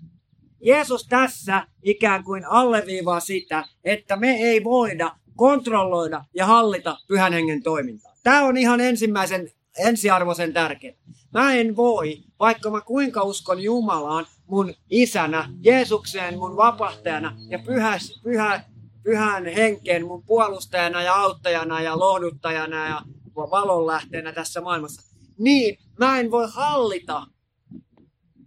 Jeesus 0.61 1.07
tässä 1.07 1.67
ikään 1.83 2.25
kuin 2.25 2.45
alleviivaa 2.45 3.21
sitä, 3.21 3.65
että 3.85 4.17
me 4.17 4.31
ei 4.31 4.65
voida 4.65 5.17
kontrolloida 5.37 6.25
ja 6.35 6.47
hallita 6.47 6.99
pyhän 7.09 7.33
hengen 7.33 7.63
toimintaa. 7.63 8.13
Tämä 8.23 8.45
on 8.45 8.57
ihan 8.57 8.81
ensimmäisen 8.81 9.51
ensiarvoisen 9.79 10.53
tärkeä. 10.53 10.95
Mä 11.33 11.55
en 11.55 11.77
voi, 11.77 12.23
vaikka 12.39 12.71
mä 12.71 12.81
kuinka 12.81 13.23
uskon 13.23 13.63
Jumalaan, 13.63 14.27
mun 14.47 14.75
isänä, 14.91 15.51
Jeesukseen 15.61 16.39
mun 16.39 16.57
vapahtajana 16.57 17.37
ja 17.49 17.59
pyhä, 17.59 17.99
pyhä, 18.23 18.65
pyhän 19.03 19.47
henkeen 19.47 20.07
mun 20.07 20.23
puolustajana 20.23 21.03
ja 21.03 21.15
auttajana 21.15 21.81
ja 21.81 21.99
lohduttajana 21.99 22.89
ja 22.89 23.03
valonlähteenä 23.37 24.33
tässä 24.33 24.61
maailmassa. 24.61 25.16
Niin, 25.39 25.79
mä 25.99 26.21
en 26.21 26.31
voi 26.31 26.49
hallita 26.51 27.27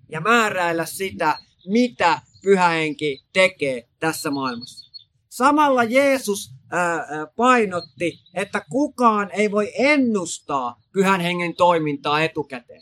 ja 0.10 0.22
määräillä 0.22 0.86
sitä, 0.86 1.40
mitä 1.68 2.22
pyhähenki 2.44 3.26
tekee 3.34 3.90
tässä 4.00 4.32
maailmassa. 4.32 4.90
Samalla 5.30 5.84
Jeesus 5.84 6.52
painotti, 7.36 8.20
että 8.34 8.66
kukaan 8.70 9.30
ei 9.32 9.52
voi 9.52 9.72
ennustaa 9.76 10.82
pyhän 10.92 11.22
hengen 11.22 11.56
toimintaa 11.56 12.22
etukäteen. 12.22 12.82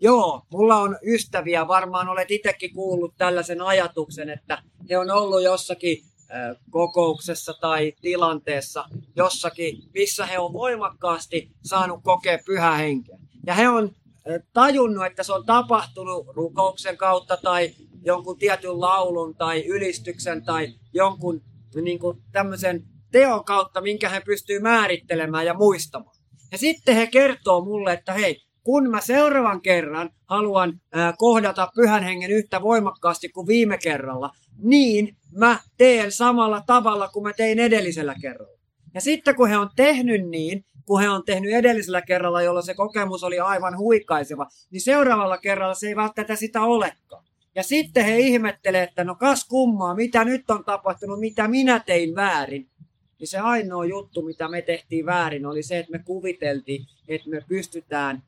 Joo, 0.00 0.42
mulla 0.50 0.76
on 0.76 0.98
ystäviä, 1.06 1.68
varmaan 1.68 2.08
olet 2.08 2.30
itsekin 2.30 2.74
kuullut 2.74 3.14
tällaisen 3.16 3.62
ajatuksen, 3.62 4.30
että 4.30 4.62
he 4.90 4.98
on 4.98 5.10
ollut 5.10 5.42
jossakin 5.42 6.04
kokouksessa 6.70 7.54
tai 7.60 7.92
tilanteessa 8.00 8.84
jossakin, 9.16 9.76
missä 9.94 10.26
he 10.26 10.38
on 10.38 10.52
voimakkaasti 10.52 11.50
saanut 11.64 12.00
kokea 12.02 12.38
pyhä 12.46 12.72
henkeä. 12.72 13.18
Ja 13.46 13.54
he 13.54 13.68
on 13.68 13.90
tajunnut, 14.52 15.06
että 15.06 15.22
se 15.22 15.32
on 15.32 15.46
tapahtunut 15.46 16.26
rukouksen 16.36 16.96
kautta 16.96 17.36
tai 17.36 17.70
jonkun 18.04 18.38
tietyn 18.38 18.80
laulun 18.80 19.34
tai 19.34 19.66
ylistyksen 19.66 20.44
tai 20.44 20.68
jonkun 20.94 21.42
niin 21.82 21.98
kuin 21.98 22.18
tämmöisen 22.32 22.82
teon 23.12 23.44
kautta, 23.44 23.80
minkä 23.80 24.08
he 24.08 24.20
pystyy 24.20 24.60
määrittelemään 24.60 25.46
ja 25.46 25.54
muistamaan. 25.54 26.16
Ja 26.52 26.58
sitten 26.58 26.96
he 26.96 27.06
kertoo 27.06 27.64
mulle, 27.64 27.92
että 27.92 28.12
hei, 28.12 28.42
kun 28.62 28.90
mä 28.90 29.00
seuraavan 29.00 29.60
kerran 29.60 30.10
haluan 30.26 30.80
kohdata 31.18 31.68
pyhän 31.74 32.02
hengen 32.02 32.30
yhtä 32.30 32.62
voimakkaasti 32.62 33.28
kuin 33.28 33.46
viime 33.46 33.78
kerralla, 33.78 34.30
niin 34.58 35.16
mä 35.30 35.58
teen 35.76 36.12
samalla 36.12 36.62
tavalla 36.66 37.08
kuin 37.08 37.22
mä 37.22 37.32
tein 37.32 37.58
edellisellä 37.58 38.14
kerralla. 38.20 38.58
Ja 38.94 39.00
sitten 39.00 39.34
kun 39.34 39.48
he 39.48 39.56
on 39.56 39.70
tehnyt 39.76 40.28
niin, 40.28 40.64
kun 40.86 41.00
he 41.00 41.08
on 41.08 41.24
tehnyt 41.24 41.54
edellisellä 41.54 42.02
kerralla, 42.02 42.42
jolloin 42.42 42.66
se 42.66 42.74
kokemus 42.74 43.24
oli 43.24 43.40
aivan 43.40 43.78
huikaiseva, 43.78 44.46
niin 44.70 44.80
seuraavalla 44.80 45.38
kerralla 45.38 45.74
se 45.74 45.88
ei 45.88 45.96
välttämättä 45.96 46.36
sitä 46.36 46.62
olekaan. 46.62 47.24
Ja 47.54 47.62
sitten 47.62 48.04
he 48.04 48.18
ihmettelee, 48.18 48.82
että 48.82 49.04
no 49.04 49.14
kas 49.14 49.44
kummaa, 49.44 49.94
mitä 49.94 50.24
nyt 50.24 50.50
on 50.50 50.64
tapahtunut, 50.64 51.20
mitä 51.20 51.48
minä 51.48 51.80
tein 51.86 52.14
väärin. 52.14 52.68
Niin 53.18 53.28
se 53.28 53.38
ainoa 53.38 53.84
juttu, 53.84 54.22
mitä 54.22 54.48
me 54.48 54.62
tehtiin 54.62 55.06
väärin, 55.06 55.46
oli 55.46 55.62
se, 55.62 55.78
että 55.78 55.92
me 55.92 55.98
kuviteltiin, 55.98 56.86
että 57.08 57.30
me 57.30 57.40
pystytään 57.48 58.22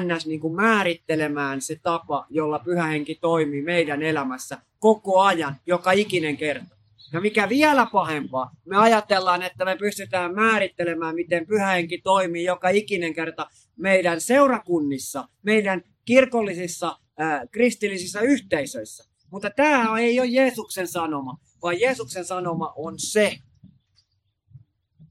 ns. 0.00 0.26
Niin 0.26 0.40
kuin 0.40 0.54
määrittelemään 0.54 1.60
se 1.60 1.76
tapa, 1.82 2.26
jolla 2.30 2.58
pyhähenki 2.58 3.14
toimii 3.14 3.62
meidän 3.62 4.02
elämässä 4.02 4.58
koko 4.78 5.20
ajan, 5.20 5.56
joka 5.66 5.92
ikinen 5.92 6.36
kerta. 6.36 6.76
Ja 7.12 7.20
mikä 7.20 7.48
vielä 7.48 7.86
pahempaa, 7.92 8.50
me 8.64 8.76
ajatellaan, 8.76 9.42
että 9.42 9.64
me 9.64 9.76
pystytään 9.76 10.34
määrittelemään, 10.34 11.14
miten 11.14 11.46
pyhähenki 11.46 11.98
toimii 11.98 12.44
joka 12.44 12.68
ikinen 12.68 13.14
kerta 13.14 13.46
meidän 13.76 14.20
seurakunnissa, 14.20 15.28
meidän 15.42 15.82
kirkollisissa 16.04 16.98
ää, 17.18 17.46
kristillisissä 17.50 18.20
yhteisöissä. 18.20 19.04
Mutta 19.30 19.50
tämä 19.50 19.98
ei 19.98 20.20
ole 20.20 20.28
Jeesuksen 20.28 20.88
sanoma, 20.88 21.38
vaan 21.62 21.80
Jeesuksen 21.80 22.24
sanoma 22.24 22.72
on 22.76 22.98
se, 22.98 23.38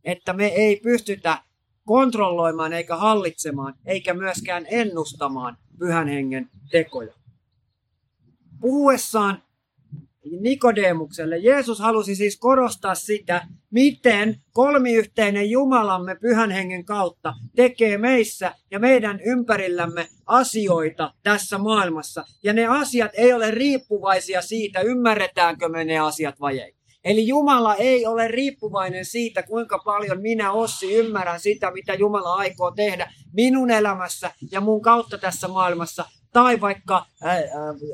että 0.03 0.33
me 0.33 0.45
ei 0.45 0.79
pystytä 0.83 1.37
kontrolloimaan 1.91 2.73
eikä 2.73 2.95
hallitsemaan, 2.95 3.73
eikä 3.85 4.13
myöskään 4.13 4.65
ennustamaan 4.69 5.57
pyhän 5.79 6.07
hengen 6.07 6.49
tekoja. 6.71 7.13
Puhuessaan 8.61 9.43
Nikodemukselle. 10.39 11.37
Jeesus 11.37 11.79
halusi 11.79 12.15
siis 12.15 12.37
korostaa 12.37 12.95
sitä, 12.95 13.47
miten 13.71 14.35
kolmiyhteinen 14.53 15.49
Jumalamme 15.49 16.15
pyhän 16.15 16.51
hengen 16.51 16.85
kautta 16.85 17.33
tekee 17.55 17.97
meissä 17.97 18.55
ja 18.71 18.79
meidän 18.79 19.19
ympärillämme 19.25 20.07
asioita 20.25 21.13
tässä 21.23 21.57
maailmassa. 21.57 22.25
Ja 22.43 22.53
ne 22.53 22.67
asiat 22.67 23.11
ei 23.13 23.33
ole 23.33 23.51
riippuvaisia 23.51 24.41
siitä, 24.41 24.81
ymmärretäänkö 24.81 25.69
me 25.69 25.83
ne 25.83 25.99
asiat 25.99 26.39
vai 26.39 26.59
ei. 26.59 26.80
Eli 27.03 27.27
Jumala 27.27 27.75
ei 27.75 28.05
ole 28.05 28.27
riippuvainen 28.27 29.05
siitä, 29.05 29.43
kuinka 29.43 29.79
paljon 29.79 30.21
minä 30.21 30.51
Ossi 30.51 30.93
ymmärrän 30.93 31.39
sitä, 31.39 31.71
mitä 31.71 31.93
Jumala 31.93 32.33
aikoo 32.33 32.71
tehdä 32.71 33.13
minun 33.33 33.71
elämässä 33.71 34.31
ja 34.51 34.61
mun 34.61 34.81
kautta 34.81 35.17
tässä 35.17 35.47
maailmassa, 35.47 36.05
tai 36.33 36.61
vaikka 36.61 37.05
äh, 37.25 37.37
äh, 37.37 37.43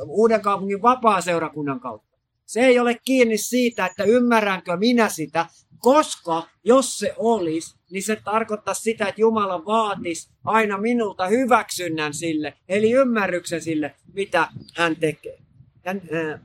Uuden 0.07 0.41
kaupungin 0.41 0.81
vapaa-seurakunnan 0.81 1.79
kautta. 1.79 2.17
Se 2.45 2.59
ei 2.59 2.79
ole 2.79 2.99
kiinni 3.05 3.37
siitä, 3.37 3.85
että 3.85 4.03
ymmärränkö 4.03 4.77
minä 4.77 5.09
sitä, 5.09 5.45
koska 5.77 6.43
jos 6.63 6.99
se 6.99 7.13
olisi, 7.17 7.77
niin 7.91 8.03
se 8.03 8.15
tarkoittaa 8.15 8.73
sitä, 8.73 9.07
että 9.07 9.21
Jumala 9.21 9.65
vaatisi 9.65 10.29
aina 10.43 10.77
minulta 10.77 11.27
hyväksynnän 11.27 12.13
sille, 12.13 12.53
eli 12.69 12.91
ymmärryksen 12.91 13.61
sille, 13.61 13.95
mitä 14.13 14.47
hän 14.75 14.95
tekee. 14.95 15.37
Hän, 15.85 16.01
äh, 16.13 16.39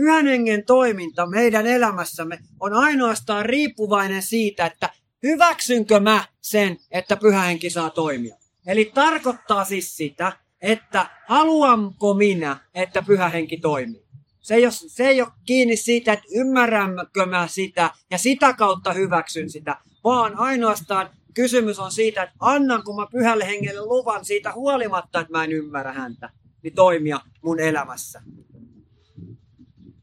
Pyhän 0.00 0.26
hengen 0.26 0.64
toiminta 0.64 1.26
meidän 1.26 1.66
elämässämme 1.66 2.38
on 2.60 2.72
ainoastaan 2.72 3.46
riippuvainen 3.46 4.22
siitä, 4.22 4.66
että 4.66 4.90
hyväksynkö 5.22 6.00
mä 6.00 6.24
sen, 6.40 6.76
että 6.90 7.16
pyhä 7.16 7.42
henki 7.42 7.70
saa 7.70 7.90
toimia. 7.90 8.36
Eli 8.66 8.90
tarkoittaa 8.94 9.64
siis 9.64 9.96
sitä, 9.96 10.32
että 10.62 11.06
haluanko 11.28 12.14
minä, 12.14 12.56
että 12.74 13.02
pyhä 13.02 13.28
henki 13.28 13.56
toimii. 13.56 14.06
Se 14.40 14.54
ei, 14.54 14.64
ole, 14.64 14.72
se 14.72 15.08
ei 15.08 15.22
ole 15.22 15.30
kiinni 15.44 15.76
siitä, 15.76 16.12
että 16.12 16.26
ymmärränkö 16.34 17.26
mä 17.26 17.46
sitä 17.46 17.90
ja 18.10 18.18
sitä 18.18 18.52
kautta 18.52 18.92
hyväksyn 18.92 19.50
sitä, 19.50 19.76
vaan 20.04 20.38
ainoastaan 20.38 21.10
kysymys 21.34 21.78
on 21.78 21.92
siitä, 21.92 22.22
että 22.22 22.36
annanko 22.40 22.96
mä 22.96 23.06
pyhälle 23.12 23.46
hengelle 23.46 23.80
luvan 23.80 24.24
siitä 24.24 24.52
huolimatta, 24.52 25.20
että 25.20 25.32
mä 25.32 25.44
en 25.44 25.52
ymmärrä 25.52 25.92
häntä, 25.92 26.30
niin 26.62 26.74
toimia 26.74 27.20
mun 27.42 27.60
elämässä. 27.60 28.22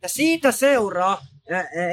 Ja 0.02 0.10
siitä 0.10 0.52
seuraa, 0.52 1.26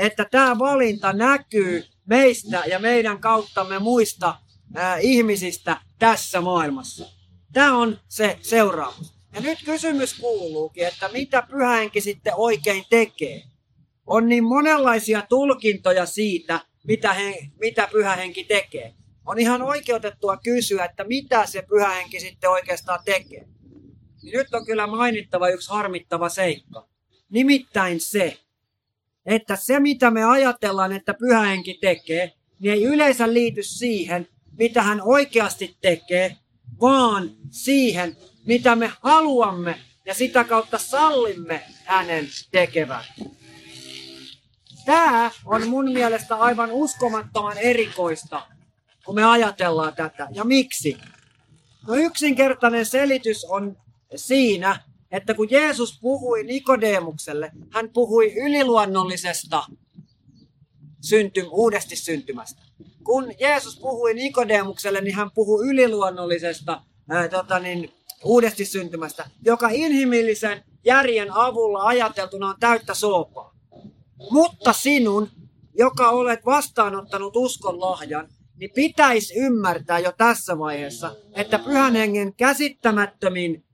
että 0.00 0.26
tämä 0.30 0.58
valinta 0.58 1.12
näkyy 1.12 1.84
meistä 2.06 2.62
ja 2.66 2.78
meidän 2.78 3.18
kauttamme 3.18 3.78
muista 3.78 4.36
ihmisistä 5.00 5.76
tässä 5.98 6.40
maailmassa. 6.40 7.06
Tämä 7.52 7.78
on 7.78 7.98
se 8.08 8.38
seuraamus. 8.42 9.14
Ja 9.34 9.40
nyt 9.40 9.58
kysymys 9.64 10.14
kuuluukin, 10.20 10.86
että 10.86 11.08
mitä 11.08 11.42
pyhähenki 11.50 12.00
sitten 12.00 12.32
oikein 12.36 12.84
tekee? 12.90 13.42
On 14.06 14.28
niin 14.28 14.44
monenlaisia 14.44 15.22
tulkintoja 15.28 16.06
siitä, 16.06 16.60
mitä, 16.86 17.12
he, 17.12 17.48
mitä 17.60 17.88
pyhähenki 17.92 18.44
tekee. 18.44 18.94
On 19.26 19.38
ihan 19.38 19.62
oikeutettua 19.62 20.36
kysyä, 20.36 20.84
että 20.84 21.04
mitä 21.04 21.46
se 21.46 21.62
pyhähenki 21.62 22.20
sitten 22.20 22.50
oikeastaan 22.50 23.00
tekee. 23.04 23.46
Niin 24.22 24.38
nyt 24.38 24.54
on 24.54 24.66
kyllä 24.66 24.86
mainittava 24.86 25.48
yksi 25.48 25.70
harmittava 25.70 26.28
seikka. 26.28 26.88
Nimittäin 27.34 28.00
se, 28.00 28.38
että 29.26 29.56
se 29.56 29.80
mitä 29.80 30.10
me 30.10 30.24
ajatellaan, 30.24 30.92
että 30.92 31.14
pyhähenki 31.14 31.78
tekee, 31.80 32.32
niin 32.58 32.74
ei 32.74 32.84
yleensä 32.84 33.32
liity 33.32 33.62
siihen, 33.62 34.28
mitä 34.58 34.82
hän 34.82 35.02
oikeasti 35.02 35.76
tekee, 35.80 36.36
vaan 36.80 37.30
siihen, 37.50 38.16
mitä 38.46 38.76
me 38.76 38.92
haluamme 39.02 39.78
ja 40.06 40.14
sitä 40.14 40.44
kautta 40.44 40.78
sallimme 40.78 41.62
hänen 41.84 42.28
tekevän. 42.50 43.04
Tämä 44.84 45.30
on 45.44 45.68
mun 45.68 45.92
mielestä 45.92 46.36
aivan 46.36 46.72
uskomattoman 46.72 47.58
erikoista, 47.58 48.46
kun 49.04 49.14
me 49.14 49.24
ajatellaan 49.24 49.94
tätä. 49.94 50.28
Ja 50.30 50.44
miksi? 50.44 50.98
No 51.86 51.94
yksinkertainen 51.94 52.86
selitys 52.86 53.44
on 53.44 53.76
siinä, 54.16 54.80
että 55.16 55.34
kun 55.34 55.50
Jeesus 55.50 55.98
puhui 56.00 56.44
Nikodemukselle, 56.44 57.52
hän 57.70 57.90
puhui 57.90 58.32
yliluonnollisesta 58.34 59.64
syntym, 61.00 61.46
uudesti 61.50 61.96
syntymästä 61.96 62.62
kun 63.04 63.32
Jeesus 63.40 63.80
puhui 63.80 64.14
Nikodemukselle, 64.14 65.00
niin 65.00 65.14
hän 65.14 65.30
puhui 65.34 65.68
yliluonnollisesta 65.68 66.82
ää, 67.10 67.28
tota 67.28 67.58
niin, 67.58 67.92
uudesti 68.24 68.64
syntymästä, 68.64 69.30
joka 69.44 69.68
inhimillisen 69.72 70.62
järjen 70.84 71.32
avulla 71.32 71.82
ajateltuna 71.82 72.48
on 72.48 72.54
täyttä 72.60 72.94
soopaa. 72.94 73.54
Mutta 74.30 74.72
sinun, 74.72 75.28
joka 75.78 76.10
olet 76.10 76.46
vastaanottanut 76.46 77.36
uskon 77.36 77.80
lahjan, 77.80 78.28
niin 78.56 78.70
pitäisi 78.74 79.34
ymmärtää 79.38 79.98
jo 79.98 80.12
tässä 80.12 80.58
vaiheessa, 80.58 81.16
että 81.32 81.58
pyhän 81.58 81.94
hengen 81.94 82.34
käsittämättömin 82.34 83.64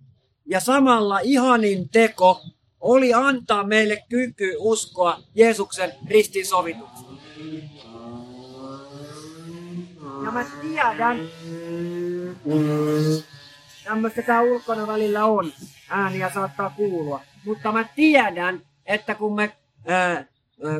ja 0.46 0.60
samalla 0.60 1.18
ihanin 1.22 1.88
teko 1.88 2.40
oli 2.80 3.14
antaa 3.14 3.64
meille 3.64 4.04
kyky 4.08 4.56
uskoa 4.58 5.20
Jeesuksen 5.34 5.92
ristin 6.08 6.46
sovitukseen. 6.46 7.20
Ja 10.24 10.30
mä 10.30 10.44
tiedän, 10.60 11.18
tämmöistä 13.84 14.22
tää 14.22 14.42
ulkona 14.42 14.86
välillä 14.86 15.24
on, 15.24 15.52
ääniä 15.88 16.30
saattaa 16.34 16.70
kuulua. 16.76 17.20
Mutta 17.44 17.72
mä 17.72 17.84
tiedän, 17.96 18.62
että 18.86 19.14
kun 19.14 19.34
me 19.34 19.52
ää, 19.86 20.24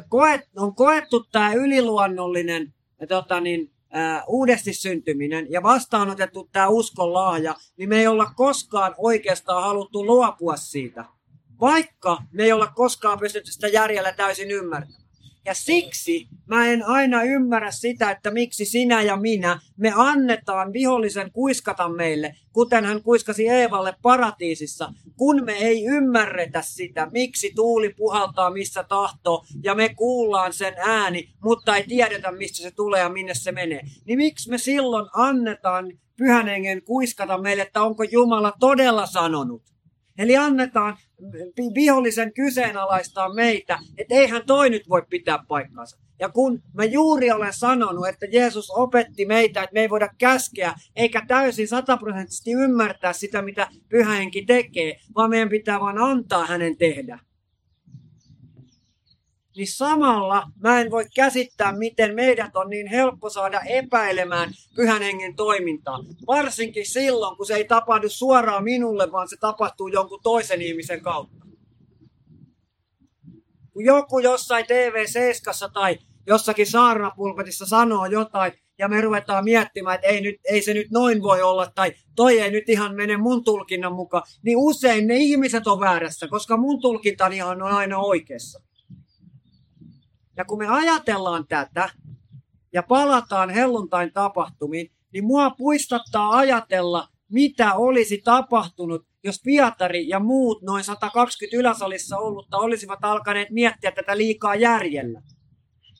koet, 0.09 0.49
on 0.57 0.75
koettu 0.75 1.27
tämä 1.33 1.53
yliluonnollinen 1.53 2.75
tota 3.09 3.40
niin, 3.40 3.70
uudesti 4.26 4.72
syntyminen 4.72 5.46
ja 5.50 5.62
vastaanotettu 5.62 6.48
tämä 6.53 6.68
uskon 6.68 7.14
lahja, 7.14 7.55
niin 7.76 7.88
me 7.88 7.98
ei 7.98 8.07
olla 8.07 8.33
koskaan 8.37 8.94
oikeastaan 8.98 9.62
haluttu 9.62 10.07
luopua 10.07 10.57
siitä. 10.57 11.05
Vaikka 11.61 12.18
me 12.33 12.42
ei 12.42 12.53
olla 12.53 12.66
koskaan 12.66 13.18
pystytty 13.18 13.53
sitä 13.53 13.68
järjellä 13.68 14.12
täysin 14.12 14.50
ymmärtämään. 14.50 15.10
Ja 15.50 15.54
siksi 15.54 16.28
mä 16.46 16.66
en 16.66 16.86
aina 16.86 17.22
ymmärrä 17.22 17.70
sitä, 17.70 18.10
että 18.10 18.30
miksi 18.30 18.64
sinä 18.64 19.02
ja 19.02 19.16
minä, 19.16 19.60
me 19.76 19.92
annetaan 19.96 20.72
vihollisen 20.72 21.32
kuiskata 21.32 21.88
meille, 21.88 22.34
kuten 22.52 22.84
hän 22.84 23.02
kuiskasi 23.02 23.48
Eevalle 23.48 23.94
paratiisissa, 24.02 24.92
kun 25.16 25.44
me 25.44 25.52
ei 25.52 25.84
ymmärretä 25.84 26.62
sitä, 26.62 27.08
miksi 27.12 27.52
tuuli 27.54 27.88
puhaltaa 27.88 28.50
missä 28.50 28.84
tahtoo 28.84 29.44
ja 29.62 29.74
me 29.74 29.88
kuullaan 29.88 30.52
sen 30.52 30.74
ääni, 30.78 31.28
mutta 31.44 31.76
ei 31.76 31.84
tiedetä 31.84 32.32
mistä 32.32 32.62
se 32.62 32.70
tulee 32.70 33.00
ja 33.00 33.08
minne 33.08 33.34
se 33.34 33.52
menee. 33.52 33.82
Niin 34.04 34.18
miksi 34.18 34.50
me 34.50 34.58
silloin 34.58 35.06
annetaan 35.12 35.92
pyhän 36.16 36.46
hengen 36.46 36.82
kuiskata 36.82 37.38
meille, 37.38 37.62
että 37.62 37.82
onko 37.82 38.02
Jumala 38.02 38.52
todella 38.60 39.06
sanonut? 39.06 39.62
Eli 40.20 40.37
annetaan 40.37 40.96
vihollisen 41.74 42.33
kyseenalaistaa 42.33 43.35
meitä, 43.35 43.78
että 43.98 44.14
eihän 44.14 44.42
toi 44.46 44.70
nyt 44.70 44.88
voi 44.88 45.02
pitää 45.11 45.38
paikkaansa. 45.48 45.98
Ja 46.18 46.28
kun 46.28 46.62
mä 46.74 46.85
juuri 46.85 47.30
olen 47.30 47.52
sanonut, 47.52 48.09
että 48.09 48.26
Jeesus 48.26 48.70
opetti 48.70 49.26
meitä, 49.26 49.62
että 49.62 49.74
me 49.74 49.80
ei 49.80 49.90
voida 49.90 50.09
käskeä 50.18 50.74
eikä 50.96 51.22
täysin 51.28 51.68
sataprosenttisesti 51.68 52.52
ymmärtää 52.52 53.12
sitä, 53.12 53.42
mitä 53.42 53.68
pyhähenki 53.88 54.44
tekee, 54.44 54.96
vaan 55.14 55.30
meidän 55.30 55.48
pitää 55.48 55.80
vain 55.80 55.98
antaa 55.98 56.46
hänen 56.46 56.76
tehdä 56.76 57.18
niin 59.61 59.73
samalla 59.73 60.46
mä 60.62 60.81
en 60.81 60.90
voi 60.90 61.05
käsittää, 61.14 61.73
miten 61.73 62.14
meidät 62.14 62.57
on 62.57 62.70
niin 62.70 62.87
helppo 62.87 63.31
saada 63.31 63.61
epäilemään 63.61 64.51
pyhän 64.77 65.03
hengen 65.03 65.37
toimintaa. 65.37 65.99
Varsinkin 66.27 66.87
silloin, 66.87 67.37
kun 67.37 67.46
se 67.46 67.55
ei 67.55 67.64
tapahdu 67.64 68.09
suoraan 68.09 68.64
minulle, 68.64 69.12
vaan 69.12 69.29
se 69.29 69.37
tapahtuu 69.40 69.88
jonkun 69.88 70.20
toisen 70.23 70.62
ihmisen 70.62 71.01
kautta. 71.01 71.46
Kun 73.73 73.85
joku 73.85 74.18
jossain 74.18 74.64
TV7 74.64 75.70
tai 75.73 75.99
jossakin 76.27 76.66
saarnapulpetissa 76.66 77.66
sanoo 77.66 78.07
jotain, 78.07 78.53
ja 78.79 78.88
me 78.88 79.01
ruvetaan 79.01 79.44
miettimään, 79.44 79.94
että 79.94 80.07
ei, 80.07 80.20
nyt, 80.20 80.37
ei 80.44 80.62
se 80.62 80.75
nyt 80.75 80.90
noin 80.90 81.23
voi 81.23 81.42
olla, 81.42 81.73
tai 81.75 81.92
toi 82.16 82.40
ei 82.40 82.51
nyt 82.51 82.68
ihan 82.68 82.94
mene 82.94 83.16
mun 83.16 83.44
tulkinnan 83.44 83.92
mukaan, 83.92 84.23
niin 84.42 84.57
usein 84.59 85.07
ne 85.07 85.16
ihmiset 85.16 85.66
on 85.66 85.81
väärässä, 85.81 86.29
koska 86.29 86.57
mun 86.57 86.81
tulkintani 86.81 87.42
on 87.42 87.62
aina 87.62 87.99
oikeassa. 87.99 88.69
Ja 90.40 90.44
kun 90.44 90.59
me 90.59 90.66
ajatellaan 90.68 91.46
tätä 91.46 91.90
ja 92.72 92.83
palataan 92.83 93.50
helluntain 93.50 94.12
tapahtumiin, 94.12 94.90
niin 95.12 95.24
mua 95.24 95.50
puistattaa 95.50 96.31
ajatella, 96.31 97.09
mitä 97.29 97.74
olisi 97.74 98.18
tapahtunut, 98.24 99.07
jos 99.24 99.40
Pietari 99.44 100.09
ja 100.09 100.20
muut 100.20 100.62
noin 100.62 100.85
120 100.85 101.57
yläsalissa 101.57 102.18
ollutta 102.18 102.59
olisivat 102.59 103.05
alkaneet 103.05 103.50
miettiä 103.50 103.92
tätä 103.92 104.16
liikaa 104.16 104.55
järjellä. 104.55 105.22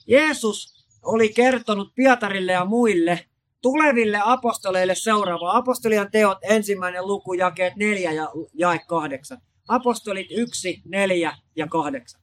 Jeesus 0.07 0.87
oli 1.03 1.29
kertonut 1.29 1.95
Pietarille 1.95 2.53
ja 2.53 2.65
muille 2.65 3.25
tuleville 3.63 4.21
apostoleille 4.25 4.95
seuraava. 4.95 5.57
Apostolian 5.57 6.11
teot 6.11 6.39
ensimmäinen 6.43 7.07
luku, 7.07 7.33
jakeet 7.33 7.77
4 7.77 8.13
ja 8.13 8.29
jae 8.55 8.81
8. 8.89 9.39
Apostolit 9.69 10.29
1, 10.31 10.83
4 10.85 11.37
ja 11.57 11.67
8. 11.67 12.20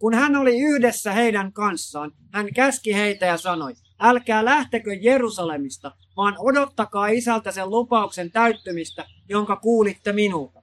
Kun 0.00 0.14
hän 0.14 0.36
oli 0.36 0.60
yhdessä 0.60 1.12
heidän 1.12 1.52
kanssaan, 1.52 2.12
hän 2.32 2.54
käski 2.54 2.94
heitä 2.94 3.26
ja 3.26 3.36
sanoi, 3.36 3.74
älkää 4.00 4.44
lähtekö 4.44 4.94
Jerusalemista, 4.94 5.92
vaan 6.16 6.34
odottakaa 6.38 7.06
isältä 7.06 7.52
sen 7.52 7.70
lupauksen 7.70 8.30
täyttymistä, 8.30 9.06
jonka 9.28 9.56
kuulitte 9.56 10.12
minulta. 10.12 10.62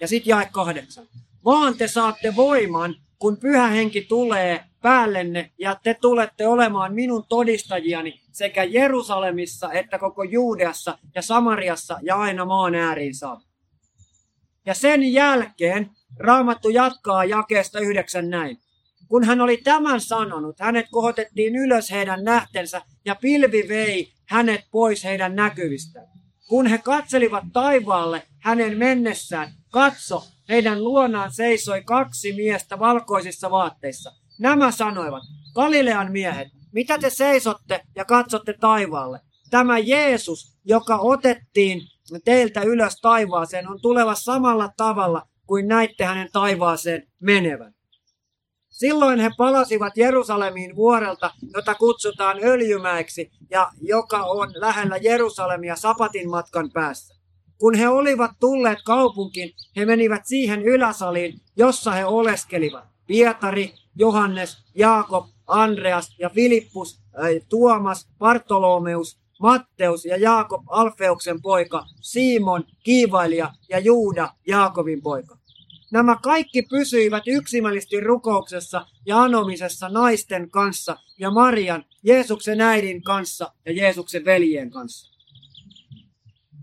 Ja 0.00 0.08
sitten 0.08 0.30
jae 0.30 0.48
kahdeksan. 0.52 1.06
Vaan 1.44 1.76
te 1.76 1.88
saatte 1.88 2.36
voiman, 2.36 2.94
kun 3.18 3.36
pyhä 3.36 3.68
henki 3.68 4.00
tulee 4.00 4.64
päällenne 4.82 5.52
ja 5.58 5.76
te 5.82 5.94
tulette 6.00 6.46
olemaan 6.46 6.94
minun 6.94 7.24
todistajiani 7.28 8.20
sekä 8.32 8.64
Jerusalemissa 8.64 9.72
että 9.72 9.98
koko 9.98 10.22
Juudeassa 10.22 10.98
ja 11.14 11.22
Samariassa 11.22 11.98
ja 12.02 12.16
aina 12.16 12.44
maan 12.44 12.74
ääriin 12.74 13.14
saakka. 13.14 13.46
Ja 14.66 14.74
sen 14.74 15.12
jälkeen 15.12 15.90
Raamattu 16.18 16.68
jatkaa 16.68 17.24
jakeesta 17.24 17.80
yhdeksän 17.80 18.30
näin. 18.30 18.58
Kun 19.08 19.24
hän 19.24 19.40
oli 19.40 19.56
tämän 19.56 20.00
sanonut, 20.00 20.60
hänet 20.60 20.86
kohotettiin 20.90 21.56
ylös 21.56 21.90
heidän 21.90 22.24
nähtensä 22.24 22.82
ja 23.04 23.14
pilvi 23.14 23.68
vei 23.68 24.12
hänet 24.24 24.60
pois 24.70 25.04
heidän 25.04 25.36
näkyvistään. 25.36 26.06
Kun 26.48 26.66
he 26.66 26.78
katselivat 26.78 27.44
taivaalle 27.52 28.22
hänen 28.40 28.78
mennessään, 28.78 29.52
katso, 29.70 30.24
heidän 30.48 30.84
luonaan 30.84 31.32
seisoi 31.32 31.82
kaksi 31.82 32.32
miestä 32.32 32.78
valkoisissa 32.78 33.50
vaatteissa. 33.50 34.12
Nämä 34.38 34.70
sanoivat, 34.70 35.22
Galilean 35.54 36.12
miehet, 36.12 36.48
mitä 36.72 36.98
te 36.98 37.10
seisotte 37.10 37.80
ja 37.96 38.04
katsotte 38.04 38.52
taivaalle? 38.52 39.20
Tämä 39.50 39.78
Jeesus, 39.78 40.58
joka 40.64 40.96
otettiin 40.96 41.80
teiltä 42.24 42.62
ylös 42.62 43.00
taivaaseen, 43.00 43.68
on 43.68 43.80
tuleva 43.82 44.14
samalla 44.14 44.70
tavalla 44.76 45.22
kuin 45.46 45.68
näitte 45.68 46.04
hänen 46.04 46.28
taivaaseen 46.32 47.02
menevän. 47.20 47.75
Silloin 48.76 49.20
he 49.20 49.30
palasivat 49.36 49.96
Jerusalemiin 49.96 50.76
vuorelta, 50.76 51.30
jota 51.54 51.74
kutsutaan 51.74 52.36
Öljymäeksi 52.44 53.30
ja 53.50 53.72
joka 53.80 54.22
on 54.22 54.52
lähellä 54.54 54.96
Jerusalemia 54.96 55.76
Sapatin 55.76 56.30
matkan 56.30 56.70
päässä. 56.72 57.14
Kun 57.58 57.74
he 57.74 57.88
olivat 57.88 58.30
tulleet 58.40 58.78
kaupunkiin, 58.84 59.52
he 59.76 59.86
menivät 59.86 60.26
siihen 60.26 60.62
yläsaliin, 60.62 61.40
jossa 61.56 61.90
he 61.90 62.04
oleskelivat. 62.04 62.84
Pietari, 63.06 63.74
Johannes, 63.94 64.58
Jaakob, 64.74 65.26
Andreas 65.46 66.16
ja 66.18 66.30
Filippus, 66.30 67.00
äh, 67.18 67.46
Tuomas, 67.48 68.08
Bartolomeus, 68.18 69.18
Matteus 69.40 70.04
ja 70.04 70.16
Jaakob 70.16 70.62
Alfeuksen 70.68 71.42
poika, 71.42 71.84
Simon, 72.00 72.64
Kiivailija 72.84 73.52
ja 73.68 73.78
Juuda, 73.78 74.34
Jaakobin 74.46 75.02
poika. 75.02 75.35
Nämä 75.92 76.16
kaikki 76.22 76.62
pysyivät 76.62 77.22
yksimielisesti 77.26 78.00
rukouksessa 78.00 78.86
ja 79.06 79.22
anomisessa 79.22 79.88
naisten 79.88 80.50
kanssa 80.50 80.96
ja 81.18 81.30
Marian, 81.30 81.84
Jeesuksen 82.02 82.60
äidin 82.60 83.02
kanssa 83.02 83.52
ja 83.66 83.72
Jeesuksen 83.72 84.24
veljen 84.24 84.70
kanssa. 84.70 85.16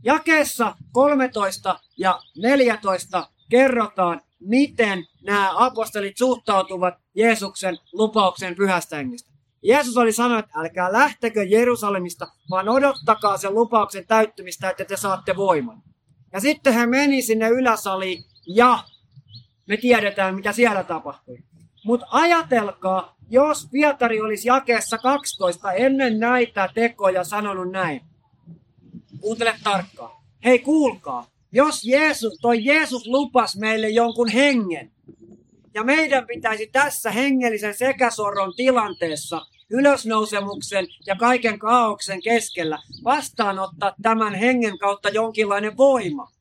Jakeessa 0.04 0.76
13 0.92 1.80
ja 1.98 2.20
14 2.38 3.28
kerrotaan, 3.50 4.22
miten 4.40 5.06
nämä 5.22 5.52
apostolit 5.56 6.18
suhtautuvat 6.18 6.94
Jeesuksen 7.16 7.78
lupauksen 7.94 8.56
pyhästä 8.56 8.96
hengestä. 8.96 9.32
Jeesus 9.64 9.98
oli 9.98 10.12
sanonut, 10.12 10.46
että 10.46 10.60
älkää 10.60 10.94
lähtekö 10.94 11.44
Jerusalemista, 11.44 12.28
vaan 12.50 12.70
odottakaa 12.70 13.38
sen 13.38 13.54
lupauksen 13.54 14.08
täyttymistä, 14.08 14.70
että 14.70 14.86
te 14.86 14.98
saatte 14.98 15.36
voiman. 15.36 15.84
Ja 16.34 16.40
sitten 16.40 16.74
hän 16.74 16.90
meni 16.90 17.22
sinne 17.22 17.50
yläsaliin 17.50 18.24
ja 18.48 18.84
me 19.68 19.78
tiedetään, 19.78 20.36
mitä 20.36 20.52
siellä 20.52 20.84
tapahtui. 20.84 21.38
Mutta 21.86 22.06
ajatelkaa, 22.12 23.16
jos 23.30 23.68
Pietari 23.72 24.22
olisi 24.22 24.48
jakeessa 24.48 24.98
12 24.98 25.72
ennen 25.72 26.20
näitä 26.20 26.70
tekoja 26.74 27.24
sanonut 27.24 27.72
näin. 27.72 28.02
Kuuntele 29.22 29.56
tarkkaan. 29.64 30.12
Hei, 30.46 30.60
kuulkaa. 30.60 31.28
Jos 31.52 31.84
Jeesus, 31.84 32.40
toi 32.42 32.66
Jeesus 32.66 33.08
lupas 33.08 33.56
meille 33.56 33.90
jonkun 33.90 34.30
hengen, 34.30 34.92
ja 35.74 35.84
meidän 35.84 36.28
pitäisi 36.28 36.68
tässä 36.68 37.12
hengellisen 37.12 37.74
sekasorron 37.74 38.54
tilanteessa 38.56 39.42
ylösnousemuksen 39.70 40.88
ja 41.08 41.16
kaiken 41.16 41.60
kaauksen 41.60 42.22
keskellä 42.22 42.80
vastaanottaa 43.04 43.96
tämän 44.02 44.36
hengen 44.36 44.78
kautta 44.78 45.10
jonkinlainen 45.10 45.78
voima. 45.78 46.32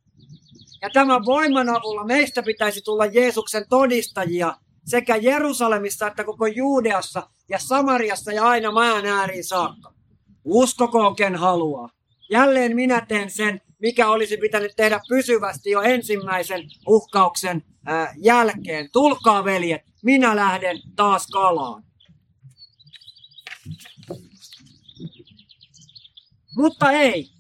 Ja 0.83 0.91
tämän 0.91 1.25
voiman 1.25 1.69
avulla 1.69 2.05
meistä 2.05 2.43
pitäisi 2.43 2.83
tulla 2.85 3.07
Jeesuksen 3.07 3.65
todistajia 3.69 4.57
sekä 4.87 5.17
Jerusalemissa 5.17 6.07
että 6.07 6.25
koko 6.25 6.47
Juudeassa 6.47 7.29
ja 7.49 7.59
Samariassa 7.59 8.33
ja 8.33 8.45
aina 8.45 8.71
maan 8.71 9.07
ääriin 9.07 9.45
saakka. 9.45 9.95
Uskokoon 10.45 11.17
ken 11.17 11.37
haluaa. 11.37 11.91
Jälleen 12.31 12.77
minä 12.77 13.07
teen 13.09 13.31
sen, 13.31 13.61
mikä 13.79 14.09
olisi 14.09 14.37
pitänyt 14.37 14.73
tehdä 14.77 15.01
pysyvästi 15.09 15.71
jo 15.71 15.81
ensimmäisen 15.81 16.63
uhkauksen 16.87 17.65
ää, 17.87 18.15
jälkeen. 18.17 18.91
Tulkaa 18.93 19.45
veljet, 19.45 19.83
minä 20.03 20.37
lähden 20.37 20.77
taas 20.97 21.27
kalaan. 21.27 21.85
Mutta 26.57 26.91
ei. 26.91 27.31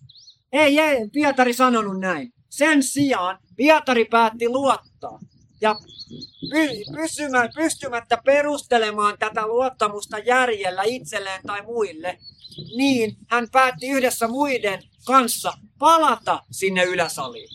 Ei, 0.52 0.78
ei 0.78 1.09
Pietari 1.12 1.52
sanonut 1.52 2.00
näin. 2.00 2.33
Sen 2.52 2.82
sijaan 2.82 3.38
Pietari 3.56 4.04
päätti 4.04 4.48
luottaa. 4.48 5.18
Ja 5.60 5.74
pysymä, 6.96 7.48
pystymättä 7.54 8.18
perustelemaan 8.24 9.18
tätä 9.18 9.46
luottamusta 9.46 10.18
järjellä 10.18 10.82
itselleen 10.82 11.40
tai 11.46 11.62
muille, 11.62 12.18
niin 12.76 13.16
hän 13.28 13.48
päätti 13.52 13.88
yhdessä 13.88 14.28
muiden 14.28 14.82
kanssa 15.04 15.52
palata 15.78 16.42
sinne 16.50 16.84
yläsaliin 16.84 17.48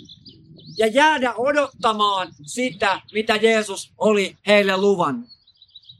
ja 0.77 0.87
jäädä 0.87 1.33
odottamaan 1.33 2.27
sitä, 2.45 3.01
mitä 3.13 3.35
Jeesus 3.35 3.93
oli 3.97 4.37
heille 4.47 4.77
luvannut. 4.77 5.29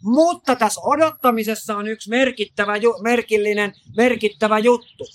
Mutta 0.04 0.56
tässä 0.56 0.82
odottamisessa 0.82 1.78
on 1.78 1.88
yksi 1.88 2.10
merkittävä, 2.10 2.74
merkillinen, 3.02 3.74
merkittävä 3.98 4.60
juttu. 4.60 5.06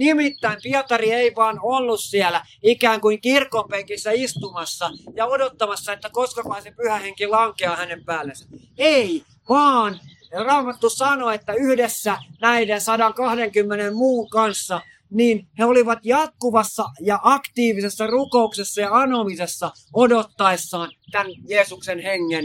Nimittäin 0.00 0.58
Pietari 0.62 1.12
ei 1.12 1.32
vaan 1.36 1.58
ollut 1.62 2.00
siellä 2.00 2.46
ikään 2.62 3.00
kuin 3.00 3.20
kirkonpenkissä 3.20 4.10
istumassa 4.10 4.90
ja 5.14 5.26
odottamassa, 5.26 5.92
että 5.92 6.10
koska 6.10 6.60
se 6.62 6.70
pyhä 6.70 6.98
henki 6.98 7.26
lankeaa 7.26 7.76
hänen 7.76 8.04
päällensä. 8.04 8.46
Ei, 8.78 9.22
vaan 9.48 10.00
Raamattu 10.44 10.90
sanoi, 10.90 11.34
että 11.34 11.52
yhdessä 11.52 12.18
näiden 12.40 12.80
120 12.80 13.90
muun 13.90 14.30
kanssa 14.30 14.80
niin 15.10 15.48
he 15.58 15.64
olivat 15.64 15.98
jatkuvassa 16.02 16.84
ja 17.00 17.20
aktiivisessa 17.22 18.06
rukouksessa 18.06 18.80
ja 18.80 18.94
anomisessa 18.94 19.70
odottaessaan 19.92 20.92
tämän 21.10 21.32
Jeesuksen 21.48 21.98
hengen 21.98 22.44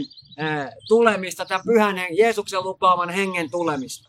tulemista, 0.88 1.46
tämän 1.46 1.64
pyhän 1.66 1.96
Jeesuksen 2.18 2.64
lupaaman 2.64 3.10
hengen 3.10 3.50
tulemista. 3.50 4.08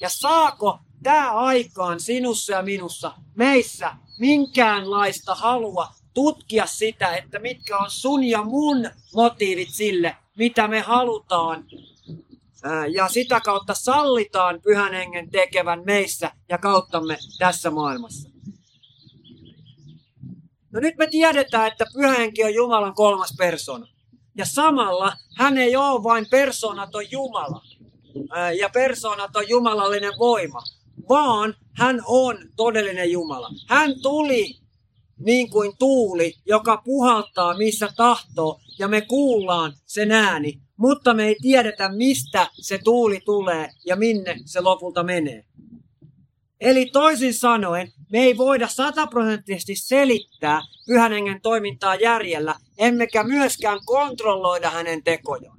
Ja 0.00 0.08
saako 0.08 0.78
tämä 1.02 1.30
aikaan 1.32 2.00
sinussa 2.00 2.52
ja 2.52 2.62
minussa, 2.62 3.12
meissä, 3.34 3.92
minkäänlaista 4.18 5.34
halua 5.34 5.88
tutkia 6.14 6.66
sitä, 6.66 7.16
että 7.16 7.38
mitkä 7.38 7.78
on 7.78 7.90
sun 7.90 8.24
ja 8.24 8.42
mun 8.42 8.90
motiivit 9.14 9.70
sille, 9.70 10.16
mitä 10.36 10.68
me 10.68 10.80
halutaan. 10.80 11.64
Ja 12.92 13.08
sitä 13.08 13.40
kautta 13.40 13.74
sallitaan 13.74 14.60
pyhän 14.62 14.94
hengen 14.94 15.30
tekevän 15.30 15.82
meissä 15.86 16.30
ja 16.48 16.58
kauttamme 16.58 17.18
tässä 17.38 17.70
maailmassa. 17.70 18.30
No 20.72 20.80
nyt 20.80 20.96
me 20.96 21.06
tiedetään, 21.06 21.66
että 21.66 21.84
pyhä 21.94 22.12
henki 22.12 22.44
on 22.44 22.54
Jumalan 22.54 22.94
kolmas 22.94 23.34
persona. 23.38 23.86
Ja 24.34 24.46
samalla 24.46 25.12
hän 25.36 25.58
ei 25.58 25.76
ole 25.76 26.02
vain 26.02 26.26
persoonaton 26.30 27.10
Jumala 27.10 27.62
ja 28.58 28.68
persoonaton 28.68 29.48
jumalallinen 29.48 30.12
voima, 30.18 30.62
vaan 31.10 31.54
hän 31.72 32.02
on 32.06 32.38
todellinen 32.56 33.10
Jumala. 33.10 33.50
Hän 33.68 33.94
tuli 34.02 34.54
niin 35.18 35.50
kuin 35.50 35.72
tuuli, 35.78 36.34
joka 36.46 36.82
puhaltaa 36.84 37.56
missä 37.56 37.88
tahtoo, 37.96 38.60
ja 38.78 38.88
me 38.88 39.00
kuullaan 39.00 39.72
sen 39.86 40.12
ääni, 40.12 40.60
mutta 40.76 41.14
me 41.14 41.26
ei 41.26 41.36
tiedetä, 41.42 41.88
mistä 41.88 42.46
se 42.52 42.78
tuuli 42.78 43.20
tulee 43.24 43.68
ja 43.86 43.96
minne 43.96 44.36
se 44.44 44.60
lopulta 44.60 45.02
menee. 45.02 45.44
Eli 46.60 46.86
toisin 46.86 47.34
sanoen, 47.34 47.92
me 48.12 48.18
ei 48.18 48.36
voida 48.36 48.68
sataprosenttisesti 48.68 49.76
selittää 49.76 50.62
pyhän 50.86 51.12
hengen 51.12 51.40
toimintaa 51.40 51.94
järjellä, 51.94 52.54
emmekä 52.78 53.24
myöskään 53.24 53.78
kontrolloida 53.86 54.70
hänen 54.70 55.02
tekojaan. 55.02 55.58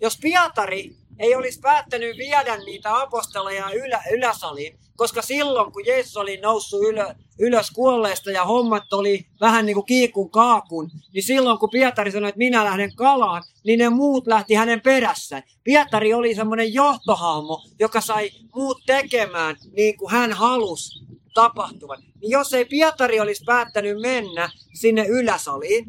Jos 0.00 0.18
Pietari 0.22 0.96
ei 1.18 1.34
olisi 1.34 1.60
päättänyt 1.60 2.16
viedä 2.16 2.56
niitä 2.56 3.00
apostoleja 3.00 3.70
ylä, 3.70 4.02
yläsaliin, 4.12 4.78
koska 4.96 5.22
silloin 5.22 5.72
kun 5.72 5.86
Jeesus 5.86 6.16
oli 6.16 6.36
noussut 6.36 6.82
ylö, 6.82 7.14
ylös 7.38 7.70
kuolleesta 7.70 8.30
ja 8.30 8.44
hommat 8.44 8.92
oli 8.92 9.26
vähän 9.40 9.66
niin 9.66 9.74
kuin 9.74 9.86
kiikun 9.86 10.30
kaakun, 10.30 10.90
niin 11.12 11.22
silloin 11.22 11.58
kun 11.58 11.70
Pietari 11.70 12.10
sanoi, 12.10 12.28
että 12.28 12.38
minä 12.38 12.64
lähden 12.64 12.94
kalaan, 12.94 13.42
niin 13.64 13.78
ne 13.78 13.88
muut 13.88 14.26
lähti 14.26 14.54
hänen 14.54 14.80
perässään. 14.80 15.42
Pietari 15.64 16.14
oli 16.14 16.34
semmoinen 16.34 16.74
johtohahmo, 16.74 17.62
joka 17.80 18.00
sai 18.00 18.30
muut 18.54 18.82
tekemään 18.86 19.56
niin 19.76 19.96
kuin 19.96 20.10
hän 20.10 20.32
halusi 20.32 21.06
tapahtuvan. 21.34 22.02
Niin 22.20 22.30
jos 22.30 22.52
ei 22.52 22.64
Pietari 22.64 23.20
olisi 23.20 23.44
päättänyt 23.44 24.00
mennä 24.00 24.50
sinne 24.74 25.06
yläsaliin, 25.06 25.84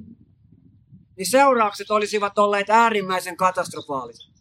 niin 1.18 1.30
seuraukset 1.32 1.92
olisivat 1.92 2.38
olleet 2.38 2.70
äärimmäisen 2.70 3.38
katastrofaaliset. 3.38 4.39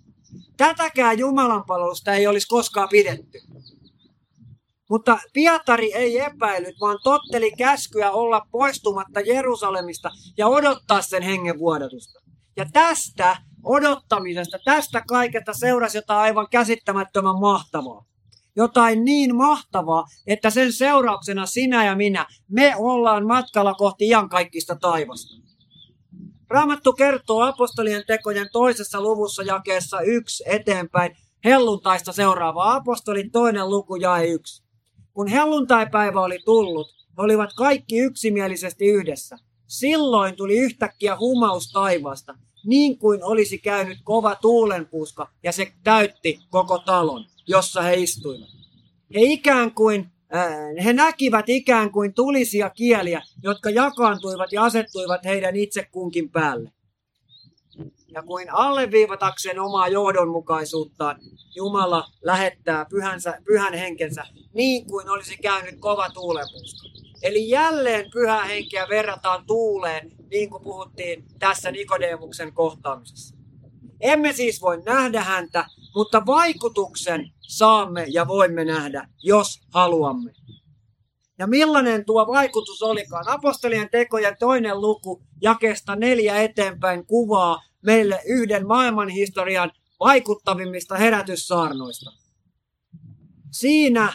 Tätäkään 0.59 1.19
Jumalan 1.19 1.65
palvelusta 1.67 2.13
ei 2.13 2.27
olisi 2.27 2.49
koskaan 2.49 2.89
pidetty. 2.89 3.39
Mutta 4.91 5.19
Pietari 5.33 5.93
ei 5.95 6.21
epäillyt, 6.21 6.81
vaan 6.81 6.99
totteli 7.03 7.53
käskyä 7.53 8.11
olla 8.11 8.43
poistumatta 8.51 9.21
Jerusalemista 9.21 10.11
ja 10.39 10.47
odottaa 10.49 11.03
sen 11.03 11.23
hengen 11.23 11.59
vuodatusta. 11.59 12.21
Ja 12.57 12.67
tästä 12.73 13.37
odottamisesta, 13.65 14.59
tästä 14.65 15.03
kaikesta 15.09 15.53
seurasi 15.53 15.99
jotain 15.99 16.21
aivan 16.21 16.47
käsittämättömän 16.51 17.41
mahtavaa. 17.41 18.05
Jotain 18.57 19.05
niin 19.05 19.37
mahtavaa, 19.37 20.05
että 20.27 20.51
sen 20.51 20.73
seurauksena 20.73 21.47
sinä 21.47 21.85
ja 21.85 21.97
minä, 21.97 22.27
me 22.49 22.75
ollaan 22.77 23.27
matkalla 23.27 23.75
kohti 23.75 24.09
iankaikkista 24.09 24.77
taivasta. 24.81 25.48
Raamattu 26.51 26.93
kertoo 26.93 27.43
apostolien 27.43 28.05
tekojen 28.07 28.49
toisessa 28.53 29.01
luvussa 29.01 29.43
jakeessa 29.43 30.01
yksi 30.01 30.45
eteenpäin 30.47 31.17
helluntaista 31.45 32.13
seuraava 32.13 32.75
apostolin 32.75 33.31
toinen 33.31 33.71
luku 33.71 33.97
jae 33.97 34.27
yksi. 34.27 34.63
Kun 35.13 35.29
helluntaipäivä 35.29 36.21
oli 36.21 36.39
tullut, 36.45 36.89
he 37.19 37.23
olivat 37.23 37.51
kaikki 37.57 37.99
yksimielisesti 37.99 38.87
yhdessä. 38.87 39.37
Silloin 39.67 40.37
tuli 40.37 40.59
yhtäkkiä 40.59 41.17
humaus 41.19 41.73
taivaasta, 41.73 42.35
niin 42.67 42.99
kuin 42.99 43.25
olisi 43.25 43.59
käynyt 43.59 43.99
kova 44.05 44.35
tuulenpuska, 44.35 45.29
ja 45.43 45.53
se 45.53 45.73
täytti 45.85 46.41
koko 46.51 46.79
talon, 46.79 47.25
jossa 47.47 47.83
he 47.83 47.95
istuivat. 47.95 48.49
He 49.15 49.21
ikään 49.21 49.75
kuin 49.75 50.11
he 50.85 50.93
näkivät 50.93 51.49
ikään 51.49 51.93
kuin 51.93 52.15
tulisia 52.15 52.71
kieliä, 52.71 53.23
jotka 53.43 53.71
jakaantuivat 53.71 54.53
ja 54.53 54.65
asettuivat 54.65 55.25
heidän 55.25 55.57
itse 55.57 55.85
kunkin 55.93 56.31
päälle. 56.31 56.73
Ja 58.09 58.23
kuin 58.23 58.55
alleviivatakseen 58.55 59.61
omaa 59.61 59.89
johdonmukaisuuttaan, 59.89 61.21
Jumala 61.57 62.09
lähettää 62.23 62.87
pyhänsä, 62.91 63.39
pyhän 63.45 63.75
henkensä 63.75 64.25
niin 64.53 64.87
kuin 64.87 65.11
olisi 65.11 65.37
käynyt 65.37 65.75
kova 65.81 66.11
tuulenpuska. 66.11 66.89
Eli 67.23 67.49
jälleen 67.49 68.11
pyhä 68.11 68.45
henkeä 68.45 68.87
verrataan 68.89 69.47
tuuleen, 69.47 70.13
niin 70.31 70.51
kuin 70.51 70.63
puhuttiin 70.63 71.25
tässä 71.39 71.71
Nikodemuksen 71.71 72.53
kohtaamisessa. 72.53 73.38
Emme 74.01 74.33
siis 74.33 74.61
voi 74.61 74.83
nähdä 74.87 75.23
häntä, 75.23 75.67
mutta 75.95 76.27
vaikutuksen 76.27 77.33
saamme 77.49 78.05
ja 78.09 78.29
voimme 78.29 78.65
nähdä, 78.65 79.09
jos 79.23 79.61
haluamme. 79.75 80.33
Ja 81.39 81.47
millainen 81.47 82.05
tuo 82.05 82.27
vaikutus 82.27 82.83
olikaan? 82.83 83.29
Apostolien 83.29 83.89
tekojen 83.91 84.37
toinen 84.39 84.81
luku 84.81 85.23
jakesta 85.43 85.97
neljä 85.97 86.39
eteenpäin 86.39 87.07
kuvaa 87.07 87.63
meille 87.83 88.23
yhden 88.27 88.67
maailmanhistorian 88.67 89.71
vaikuttavimmista 90.01 90.97
herätyssaarnoista. 90.97 92.11
Siinä 93.51 94.13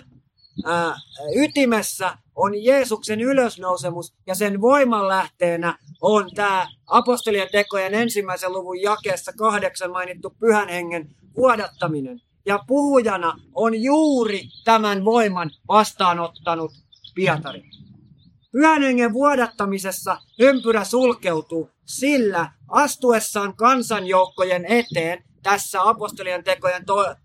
ää, 0.66 0.96
ytimessä 1.36 2.18
on 2.36 2.64
Jeesuksen 2.64 3.22
ylösnousemus 3.22 4.14
ja 4.28 4.36
sen 4.36 4.62
voimanlähteenä 4.62 5.78
on 6.02 6.30
tämä 6.36 6.68
apostolien 6.88 7.48
tekojen 7.52 7.94
ensimmäisen 7.94 8.54
luvun 8.54 8.82
jakeessa 8.82 9.34
kahdeksan 9.34 9.92
mainittu 9.92 10.36
pyhän 10.40 10.70
hengen 10.70 11.16
vuodattaminen. 11.38 12.22
Ja 12.46 12.60
puhujana 12.68 13.40
on 13.54 13.82
juuri 13.82 14.42
tämän 14.64 15.06
voiman 15.06 15.52
vastaanottanut 15.68 16.72
Pietari. 17.16 17.64
Pyhän 18.52 18.82
hengen 18.82 19.14
vuodattamisessa 19.14 20.18
ympyrä 20.40 20.84
sulkeutuu, 20.84 21.70
sillä 21.86 22.52
astuessaan 22.68 23.56
kansanjoukkojen 23.56 24.66
eteen 24.66 25.24
tässä 25.44 25.90
apostolien 25.90 26.44
tekojen 26.44 26.86
to- 26.86 27.16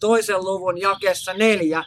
toisen 0.00 0.44
luvun 0.44 0.80
jakessa 0.80 1.34
neljä, 1.34 1.84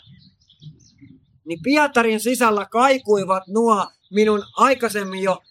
niin 1.52 1.64
Pietarin 1.64 2.20
sisällä 2.20 2.66
kaikuivat 2.66 3.44
nuo 3.48 3.88
minun 4.12 4.44
aikaisemmin 4.58 5.24
jo 5.24 5.42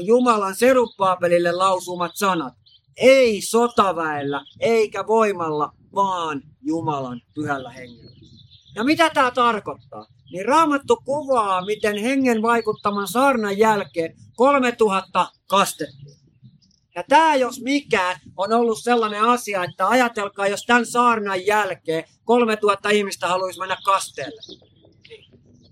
Jumalan 0.00 0.54
seruppaapelille 0.54 1.52
lausumat 1.52 2.12
sanat. 2.14 2.54
Ei 2.96 3.42
sotaväellä, 3.42 4.44
eikä 4.60 5.06
voimalla, 5.06 5.72
vaan 5.94 6.42
Jumalan 6.62 7.20
pyhällä 7.34 7.70
hengellä. 7.70 8.16
Ja 8.74 8.84
mitä 8.84 9.10
tämä 9.10 9.30
tarkoittaa? 9.30 10.06
Niin 10.32 10.44
Raamattu 10.44 10.96
kuvaa, 11.04 11.64
miten 11.64 11.98
hengen 11.98 12.42
vaikuttaman 12.42 13.08
saarnan 13.08 13.58
jälkeen 13.58 14.16
3000 14.36 15.28
kastettiin. 15.46 16.16
Ja 16.94 17.02
tämä 17.08 17.34
jos 17.34 17.60
mikään 17.60 18.20
on 18.36 18.52
ollut 18.52 18.78
sellainen 18.82 19.22
asia, 19.22 19.64
että 19.64 19.88
ajatelkaa, 19.88 20.48
jos 20.48 20.64
tämän 20.66 20.86
saarnan 20.86 21.46
jälkeen 21.46 22.04
3000 22.24 22.90
ihmistä 22.90 23.28
haluaisi 23.28 23.60
mennä 23.60 23.76
kasteelle. 23.84 24.42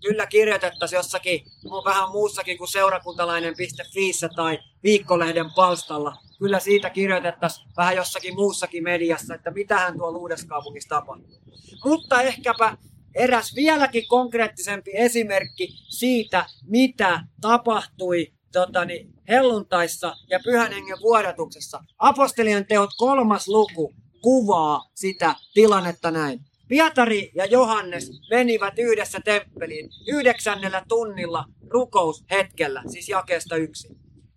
Niin 0.04 0.12
kyllä 0.12 0.26
kirjoitettaisiin 0.26 0.96
jossakin 0.96 1.44
vähän 1.84 2.10
muussakin 2.10 2.58
kuin 2.58 2.68
seurakuntalainen.fi 2.68 4.12
tai 4.36 4.58
viikkolehden 4.82 5.50
palstalla. 5.56 6.16
Kyllä 6.38 6.60
siitä 6.60 6.90
kirjoitettaisiin 6.90 7.68
vähän 7.76 7.96
jossakin 7.96 8.34
muussakin 8.34 8.82
mediassa, 8.82 9.34
että 9.34 9.50
mitähän 9.50 9.98
tuo 9.98 10.12
Luudeskaupungissa 10.12 10.88
tapahtuu. 10.88 11.38
Mutta 11.84 12.22
ehkäpä 12.22 12.76
eräs 13.14 13.54
vieläkin 13.54 14.08
konkreettisempi 14.08 14.90
esimerkki 14.94 15.68
siitä, 15.88 16.46
mitä 16.66 17.20
tapahtui 17.40 18.32
totani, 18.52 19.08
helluntaissa 19.28 20.16
ja 20.30 20.40
pyhän 20.44 20.72
hengen 20.72 20.98
vuodatuksessa. 21.02 21.84
Apostolien 21.98 22.66
teot 22.66 22.90
kolmas 22.98 23.48
luku 23.48 23.94
kuvaa 24.22 24.90
sitä 24.94 25.34
tilannetta 25.54 26.10
näin. 26.10 26.40
Pietari 26.68 27.30
ja 27.34 27.44
Johannes 27.44 28.10
menivät 28.30 28.78
yhdessä 28.78 29.20
temppeliin 29.24 29.90
yhdeksännellä 30.08 30.82
tunnilla 30.88 31.44
rukoushetkellä, 31.68 32.82
siis 32.92 33.08
jakeesta 33.08 33.56
yksi. 33.56 33.88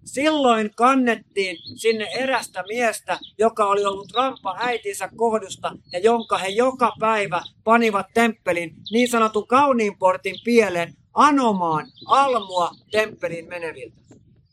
Silloin 0.05 0.71
kannettiin 0.75 1.57
sinne 1.75 2.05
erästä 2.05 2.63
miestä, 2.67 3.19
joka 3.37 3.65
oli 3.65 3.85
ollut 3.85 4.11
rampa 4.15 4.57
äitinsä 4.59 5.09
kohdusta 5.15 5.71
ja 5.91 5.99
jonka 5.99 6.37
he 6.37 6.47
joka 6.47 6.93
päivä 6.99 7.41
panivat 7.63 8.05
temppelin 8.13 8.75
niin 8.91 9.09
sanotun 9.09 9.47
kauniin 9.47 9.97
portin 9.97 10.35
pieleen 10.43 10.93
anomaan 11.13 11.87
almua 12.05 12.71
temppeliin 12.91 13.47
meneviltä. 13.47 13.97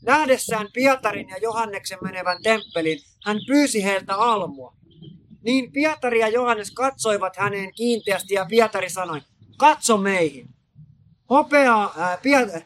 Nähdessään 0.03 0.69
Pietarin 0.73 1.29
ja 1.29 1.39
Johanneksen 1.39 1.99
menevän 2.03 2.43
temppelin, 2.43 2.99
hän 3.25 3.39
pyysi 3.47 3.85
heiltä 3.85 4.15
almua. 4.17 4.75
Niin 5.45 5.73
Pietari 5.73 6.21
ja 6.21 6.29
Johannes 6.29 6.71
katsoivat 6.71 7.37
häneen 7.37 7.75
kiinteästi 7.75 8.35
ja 8.35 8.47
Pietari 8.49 8.91
sanoi, 8.91 9.21
katso 9.57 9.97
meihin. 9.97 10.49
Hopea, 11.31 11.91
ää, 11.97 12.17
Piet- 12.17 12.65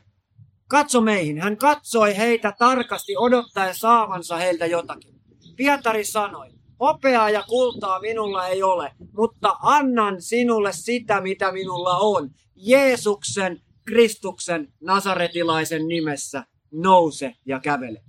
katso 0.68 1.00
meihin. 1.00 1.40
Hän 1.40 1.56
katsoi 1.56 2.16
heitä 2.16 2.54
tarkasti 2.58 3.16
odottaen 3.16 3.74
saavansa 3.74 4.36
heiltä 4.36 4.66
jotakin. 4.66 5.14
Pietari 5.56 6.04
sanoi, 6.04 6.48
hopeaa 6.80 7.30
ja 7.30 7.42
kultaa 7.42 8.00
minulla 8.00 8.48
ei 8.48 8.62
ole, 8.62 8.92
mutta 9.16 9.56
annan 9.62 10.22
sinulle 10.22 10.72
sitä, 10.72 11.20
mitä 11.20 11.52
minulla 11.52 11.96
on. 11.98 12.30
Jeesuksen, 12.56 13.60
Kristuksen, 13.84 14.72
Nasaretilaisen 14.80 15.88
nimessä 15.88 16.44
nouse 16.72 17.34
ja 17.46 17.60
kävele. 17.60 18.02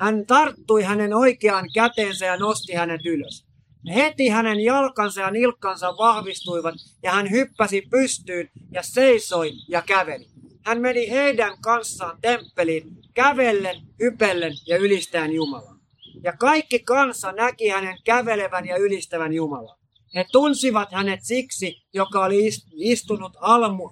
Hän 0.00 0.26
tarttui 0.26 0.82
hänen 0.82 1.14
oikeaan 1.14 1.68
käteensä 1.74 2.26
ja 2.26 2.36
nosti 2.36 2.74
hänet 2.74 3.06
ylös. 3.06 3.45
Heti 3.94 4.28
hänen 4.28 4.60
jalkansa 4.60 5.20
ja 5.20 5.30
nilkkansa 5.30 5.96
vahvistuivat 5.98 6.74
ja 7.02 7.12
hän 7.12 7.30
hyppäsi 7.30 7.82
pystyyn 7.90 8.50
ja 8.72 8.82
seisoi 8.82 9.52
ja 9.68 9.82
käveli. 9.82 10.26
Hän 10.64 10.80
meni 10.80 11.10
heidän 11.10 11.60
kanssaan 11.60 12.18
temppeliin 12.20 12.96
kävellen, 13.14 13.76
hypellen 14.00 14.52
ja 14.66 14.76
ylistäen 14.76 15.32
Jumalaa. 15.32 15.76
Ja 16.22 16.32
kaikki 16.32 16.78
kansa 16.78 17.32
näki 17.32 17.68
hänen 17.68 17.98
kävelevän 18.04 18.66
ja 18.66 18.76
ylistävän 18.76 19.32
Jumalaa. 19.32 19.78
He 20.14 20.24
tunsivat 20.32 20.92
hänet 20.92 21.20
siksi, 21.22 21.82
joka 21.94 22.24
oli 22.24 22.50
istunut 22.72 23.32
almu, 23.40 23.90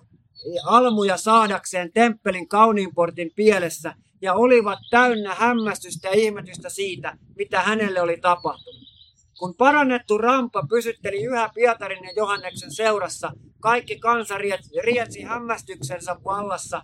almuja 0.65 1.17
saadakseen 1.17 1.93
temppelin 1.93 2.49
kauniinportin 2.49 3.31
pielessä 3.37 3.95
ja 4.23 4.35
olivat 4.35 4.79
täynnä 4.91 5.35
hämmästystä 5.35 6.09
ja 6.09 6.15
ihmetystä 6.15 6.69
siitä, 6.69 7.19
mitä 7.37 7.61
hänelle 7.61 8.01
oli 8.01 8.17
tapahtunut. 8.17 8.94
Kun 9.39 9.55
parannettu 9.55 10.19
rampa 10.19 10.67
pysytteli 10.69 11.23
yhä 11.23 11.51
Pietarin 11.55 12.05
ja 12.05 12.13
Johanneksen 12.17 12.75
seurassa, 12.75 13.33
kaikki 13.61 13.99
kansa 13.99 14.39
rietsi 14.85 15.23
hämmästyksensä 15.23 16.17
vallassa 16.25 16.83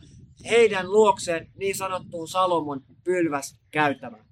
heidän 0.50 0.92
luokseen 0.92 1.50
niin 1.56 1.76
sanottuun 1.76 2.28
Salomon 2.28 2.80
pylväs 3.04 3.56
käytävään. 3.70 4.24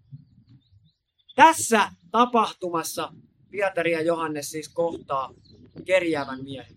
Tässä 1.37 1.91
tapahtumassa 2.11 3.13
Pietari 3.51 3.93
ja 3.93 4.03
Johannes 4.03 4.51
siis 4.51 4.69
kohtaa 4.69 5.35
kerjäävän 5.85 6.45
miehen. 6.45 6.77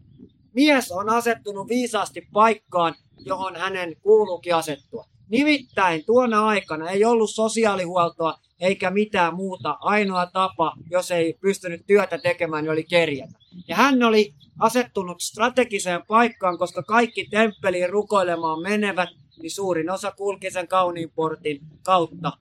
Mies 0.54 0.92
on 0.92 1.10
asettunut 1.10 1.68
viisaasti 1.68 2.28
paikkaan, 2.34 2.96
johon 3.18 3.56
hänen 3.56 3.96
kuuluukin 4.02 4.56
asettua. 4.56 5.06
Nimittäin 5.30 6.06
tuona 6.06 6.48
aikana 6.48 6.90
ei 6.90 7.06
ollut 7.06 7.30
sosiaalihuoltoa 7.30 8.40
eikä 8.62 8.92
mitään 8.92 9.36
muuta. 9.36 9.78
Ainoa 9.80 10.26
tapa, 10.26 10.74
jos 10.90 11.12
ei 11.12 11.38
pystynyt 11.42 11.82
työtä 11.88 12.18
tekemään, 12.18 12.64
niin 12.64 12.72
oli 12.72 12.84
kerjätä. 12.84 13.40
Ja 13.68 13.76
hän 13.76 14.04
oli 14.04 14.34
asettunut 14.60 15.22
strategiseen 15.22 16.02
paikkaan, 16.08 16.58
koska 16.58 16.84
kaikki 16.84 17.28
temppeliin 17.32 17.90
rukoilemaan 17.90 18.62
menevät, 18.62 19.10
niin 19.42 19.52
suurin 19.52 19.90
osa 19.90 20.12
kulki 20.12 20.52
sen 20.52 20.68
kauniin 20.68 21.12
portin 21.16 21.60
kautta 21.84 22.32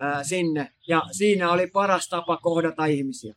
ää, 0.00 0.24
sinne. 0.24 0.72
Ja 0.88 1.02
siinä 1.12 1.52
oli 1.52 1.66
paras 1.66 2.08
tapa 2.08 2.36
kohdata 2.36 2.84
ihmisiä. 2.84 3.34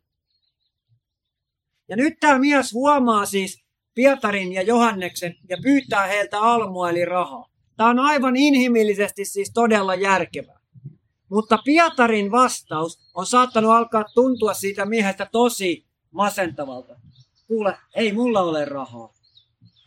Ja 1.89 1.95
nyt 1.95 2.13
tämä 2.19 2.39
mies 2.39 2.73
huomaa 2.73 3.25
siis 3.25 3.63
Pietarin 3.95 4.53
ja 4.53 4.61
Johanneksen 4.61 5.35
ja 5.49 5.57
pyytää 5.63 6.07
heiltä 6.07 6.39
almua 6.39 6.89
eli 6.89 7.05
rahaa. 7.05 7.49
Tämä 7.77 7.89
on 7.89 7.99
aivan 7.99 8.35
inhimillisesti 8.35 9.25
siis 9.25 9.51
todella 9.53 9.95
järkevää. 9.95 10.62
Mutta 11.33 11.57
Pietarin 11.65 12.31
vastaus 12.31 12.99
on 13.13 13.25
saattanut 13.25 13.71
alkaa 13.71 14.03
tuntua 14.13 14.53
siitä 14.53 14.85
miehestä 14.85 15.29
tosi 15.31 15.85
masentavalta. 16.11 16.95
Kuule, 17.47 17.77
ei 17.95 18.13
mulla 18.13 18.41
ole 18.41 18.65
rahaa. 18.65 19.13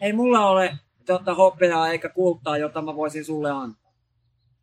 Ei 0.01 0.13
mulla 0.13 0.49
ole 0.49 0.79
tota, 1.07 1.35
hopeaa 1.35 1.89
eikä 1.89 2.09
kultaa, 2.09 2.59
jota 2.59 2.83
mä 2.83 2.97
voisin 2.97 3.25
sulle 3.25 3.51
antaa. 3.51 3.93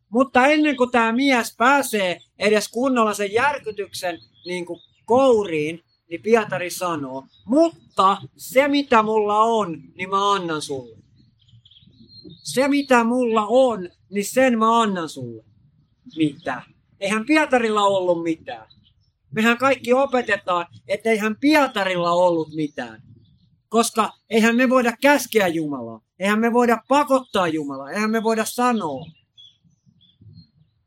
Mutta 0.08 0.46
ennen 0.46 0.76
kuin 0.76 0.90
tämä 0.90 1.12
mies 1.12 1.56
pääsee 1.56 2.20
edes 2.38 2.68
kunnolla 2.68 3.14
sen 3.14 3.32
järkytyksen 3.32 4.18
niin 4.46 4.66
kuin 4.66 4.80
kouriin, 5.04 5.80
niin 6.10 6.22
Pietari 6.22 6.70
sanoo, 6.70 7.24
mutta 7.46 8.16
se 8.36 8.68
mitä 8.68 9.02
mulla 9.02 9.40
on, 9.40 9.82
niin 9.94 10.10
mä 10.10 10.32
annan 10.32 10.62
sulle. 10.62 10.96
Se 12.42 12.68
mitä 12.68 13.04
mulla 13.04 13.46
on, 13.46 13.88
niin 14.10 14.24
sen 14.24 14.58
mä 14.58 14.80
annan 14.80 15.08
sulle. 15.08 15.44
Mitä? 16.16 16.73
Eihän 17.00 17.26
Pietarilla 17.26 17.82
ollut 17.82 18.22
mitään. 18.22 18.66
Mehän 19.34 19.58
kaikki 19.58 19.92
opetetaan, 19.92 20.66
että 20.88 21.10
eihän 21.10 21.36
Pietarilla 21.40 22.12
ollut 22.12 22.54
mitään. 22.54 23.02
Koska 23.68 24.10
eihän 24.30 24.56
me 24.56 24.70
voida 24.70 24.92
käskeä 25.02 25.48
Jumalaa. 25.48 26.00
Eihän 26.18 26.38
me 26.38 26.52
voida 26.52 26.78
pakottaa 26.88 27.48
Jumalaa. 27.48 27.90
Eihän 27.90 28.10
me 28.10 28.22
voida 28.22 28.44
sanoa, 28.44 29.06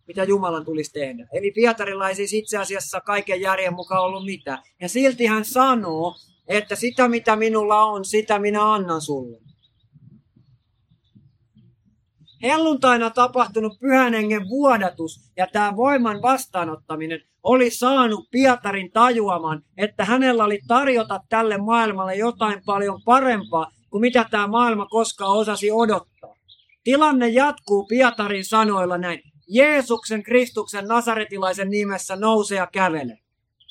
mitä 0.07 0.23
Jumalan 0.23 0.65
tulisi 0.65 0.93
tehdä. 0.93 1.27
Eli 1.33 1.51
Pietarilla 1.51 2.09
ei 2.09 2.15
siis 2.15 2.33
itse 2.33 2.57
asiassa 2.57 3.01
kaiken 3.01 3.41
järjen 3.41 3.73
mukaan 3.73 4.03
ollut 4.03 4.25
mitään. 4.25 4.63
Ja 4.81 4.89
silti 4.89 5.25
hän 5.25 5.45
sanoo, 5.45 6.15
että 6.47 6.75
sitä 6.75 7.07
mitä 7.07 7.35
minulla 7.35 7.83
on, 7.85 8.05
sitä 8.05 8.39
minä 8.39 8.73
annan 8.73 9.01
sulle. 9.01 9.46
Helluntaina 12.43 13.09
tapahtunut 13.09 13.79
pyhän 13.79 14.13
hengen 14.13 14.49
vuodatus 14.49 15.31
ja 15.37 15.47
tämä 15.53 15.75
voiman 15.75 16.21
vastaanottaminen 16.21 17.21
oli 17.43 17.69
saanut 17.69 18.27
Pietarin 18.31 18.91
tajuamaan, 18.91 19.61
että 19.77 20.05
hänellä 20.05 20.43
oli 20.43 20.59
tarjota 20.67 21.19
tälle 21.29 21.57
maailmalle 21.57 22.15
jotain 22.15 22.61
paljon 22.65 23.01
parempaa 23.05 23.71
kuin 23.89 24.01
mitä 24.01 24.25
tämä 24.31 24.47
maailma 24.47 24.85
koskaan 24.85 25.37
osasi 25.37 25.71
odottaa. 25.71 26.35
Tilanne 26.83 27.27
jatkuu 27.27 27.85
Pietarin 27.85 28.45
sanoilla 28.45 28.97
näin. 28.97 29.21
Jeesuksen 29.47 30.23
Kristuksen 30.23 30.85
Nasaretilaisen 30.85 31.69
nimessä 31.69 32.15
nouse 32.15 32.55
ja 32.55 32.67
kävele. 32.67 33.19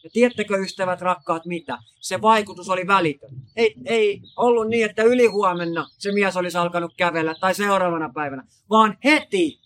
Ja 0.07 0.11
tiedättekö 0.11 0.57
ystävät 0.57 1.01
rakkaat 1.01 1.47
mitä? 1.47 1.79
Se 2.01 2.23
vaikutus 2.23 2.69
oli 2.69 2.87
välitön. 2.87 3.31
Ei, 3.57 3.75
ei 3.85 4.23
ollut 4.37 4.69
niin, 4.69 4.85
että 4.85 5.03
ylihuomenna 5.03 5.89
se 5.99 6.13
mies 6.13 6.37
olisi 6.37 6.59
alkanut 6.59 6.95
kävellä 6.97 7.35
tai 7.41 7.55
seuraavana 7.55 8.11
päivänä, 8.15 8.45
vaan 8.71 8.99
heti 9.05 9.61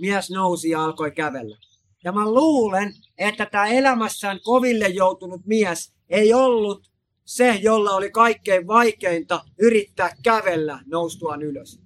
mies 0.00 0.30
nousi 0.30 0.70
ja 0.70 0.84
alkoi 0.84 1.10
kävellä. 1.10 1.56
Ja 2.04 2.12
mä 2.12 2.30
luulen, 2.30 2.94
että 3.18 3.46
tämä 3.46 3.66
elämässään 3.66 4.40
koville 4.44 4.88
joutunut 4.88 5.46
mies 5.46 5.94
ei 6.08 6.34
ollut 6.34 6.90
se, 7.24 7.54
jolla 7.62 7.90
oli 7.90 8.10
kaikkein 8.10 8.66
vaikeinta 8.66 9.44
yrittää 9.58 10.16
kävellä 10.22 10.80
noustuaan 10.86 11.42
ylös. 11.42 11.80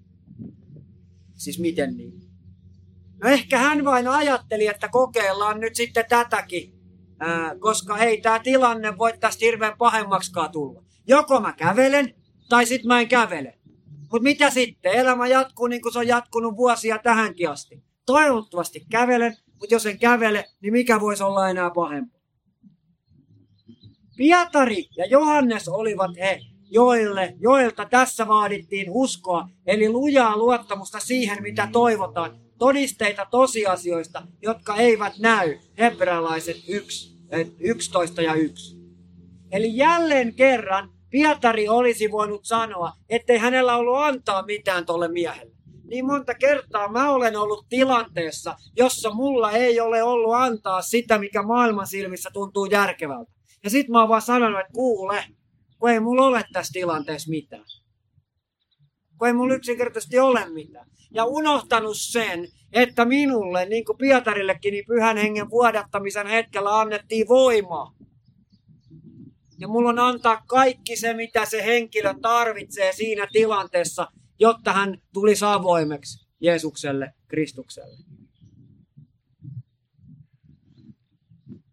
Siis 1.35 1.59
miten 1.59 1.97
niin? 1.97 2.21
No 3.23 3.31
ehkä 3.31 3.59
hän 3.59 3.85
vain 3.85 4.09
ajatteli, 4.09 4.67
että 4.67 4.89
kokeillaan 4.89 5.61
nyt 5.61 5.75
sitten 5.75 6.05
tätäkin 6.09 6.80
ää, 7.21 7.57
koska 7.59 7.99
ei 7.99 8.21
tämä 8.21 8.39
tilanne 8.39 8.99
voi 8.99 9.13
tästä 9.21 9.45
hirveän 9.45 9.79
pahemmaksikaan 9.79 10.53
tulla. 10.53 10.83
Joko 11.07 11.41
mä 11.41 11.53
kävelen, 11.53 12.15
tai 12.49 12.67
sitten 12.67 12.89
mä 12.89 13.01
en 13.01 13.09
kävele. 13.09 13.59
Mutta 14.01 14.23
mitä 14.23 14.51
sitten? 14.51 14.93
Elämä 14.93 15.27
jatkuu 15.27 15.67
niin 15.67 15.83
kuin 15.83 15.93
se 15.93 15.99
on 15.99 16.07
jatkunut 16.07 16.57
vuosia 16.57 16.99
tähänkin 16.99 17.51
asti. 17.51 17.83
Toivottavasti 18.07 18.87
kävelen, 18.91 19.37
mutta 19.61 19.75
jos 19.75 19.87
en 19.87 19.99
kävele, 19.99 20.45
niin 20.63 20.73
mikä 20.73 21.01
voisi 21.01 21.23
olla 21.23 21.49
enää 21.49 21.71
pahempaa? 21.71 22.21
Pietari 24.17 24.89
ja 24.97 25.07
Johannes 25.07 25.69
olivat 25.69 26.17
he, 26.17 26.41
joille, 26.71 27.35
joilta 27.39 27.85
tässä 27.85 28.29
vaadittiin 28.29 28.87
uskoa, 28.91 29.49
eli 29.67 29.89
lujaa 29.89 30.37
luottamusta 30.37 31.01
siihen, 31.01 31.43
mitä 31.43 31.69
toivotaan, 31.73 32.41
todisteita 32.61 33.27
tosiasioista, 33.31 34.23
jotka 34.43 34.77
eivät 34.77 35.13
näy, 35.19 35.59
hebrealaiset 35.79 36.57
1, 36.69 37.17
11 37.59 38.23
ja 38.23 38.35
1. 38.35 38.77
Eli 39.53 39.77
jälleen 39.77 40.35
kerran 40.35 40.91
Pietari 41.11 41.69
olisi 41.69 42.11
voinut 42.11 42.45
sanoa, 42.45 42.93
ettei 43.09 43.39
hänellä 43.39 43.77
ollut 43.77 43.97
antaa 43.99 44.43
mitään 44.43 44.87
tolle 44.87 45.09
miehelle. 45.09 45.53
Niin 45.85 46.07
monta 46.07 46.35
kertaa 46.35 46.93
mä 46.93 47.11
olen 47.11 47.37
ollut 47.37 47.67
tilanteessa, 47.69 48.57
jossa 48.77 49.11
mulla 49.11 49.51
ei 49.51 49.81
ole 49.81 50.03
ollut 50.03 50.35
antaa 50.35 50.83
sitä, 50.83 51.19
mikä 51.19 51.43
maailman 51.43 51.87
silmissä 51.87 52.31
tuntuu 52.33 52.65
järkevältä. 52.65 53.33
Ja 53.65 53.71
sit 53.71 53.89
mä 53.89 54.01
oon 54.01 54.09
vaan 54.09 54.23
sanonut, 54.23 54.61
että 54.61 54.73
kuule, 54.73 55.25
kun 55.79 55.91
ei 55.91 56.01
mulla 56.01 56.27
ole 56.27 56.45
tässä 56.53 56.73
tilanteessa 56.73 57.31
mitään. 57.31 57.65
Kun 59.21 59.27
ei 59.27 59.33
mulla 59.33 59.55
yksinkertaisesti 59.55 60.19
ole 60.19 60.49
mitään 60.49 60.87
ja 61.11 61.25
unohtanut 61.25 61.97
sen, 61.97 62.49
että 62.73 63.05
minulle, 63.05 63.67
niin 63.67 63.85
kuin 63.85 63.99
Pietarillekin, 63.99 64.73
niin 64.73 64.85
pyhän 64.87 65.17
hengen 65.17 65.51
vuodattamisen 65.51 66.27
hetkellä 66.27 66.81
annettiin 66.81 67.29
voimaa. 67.29 67.95
Ja 69.59 69.69
mulla 69.69 69.89
on 69.89 69.99
antaa 69.99 70.43
kaikki 70.47 70.97
se, 70.97 71.15
mitä 71.15 71.45
se 71.45 71.65
henkilö 71.65 72.15
tarvitsee 72.23 72.93
siinä 72.93 73.27
tilanteessa, 73.33 74.09
jotta 74.39 74.73
hän 74.73 74.99
tulisi 75.13 75.45
avoimeksi 75.45 76.27
Jeesukselle, 76.41 77.15
Kristukselle. 77.29 77.97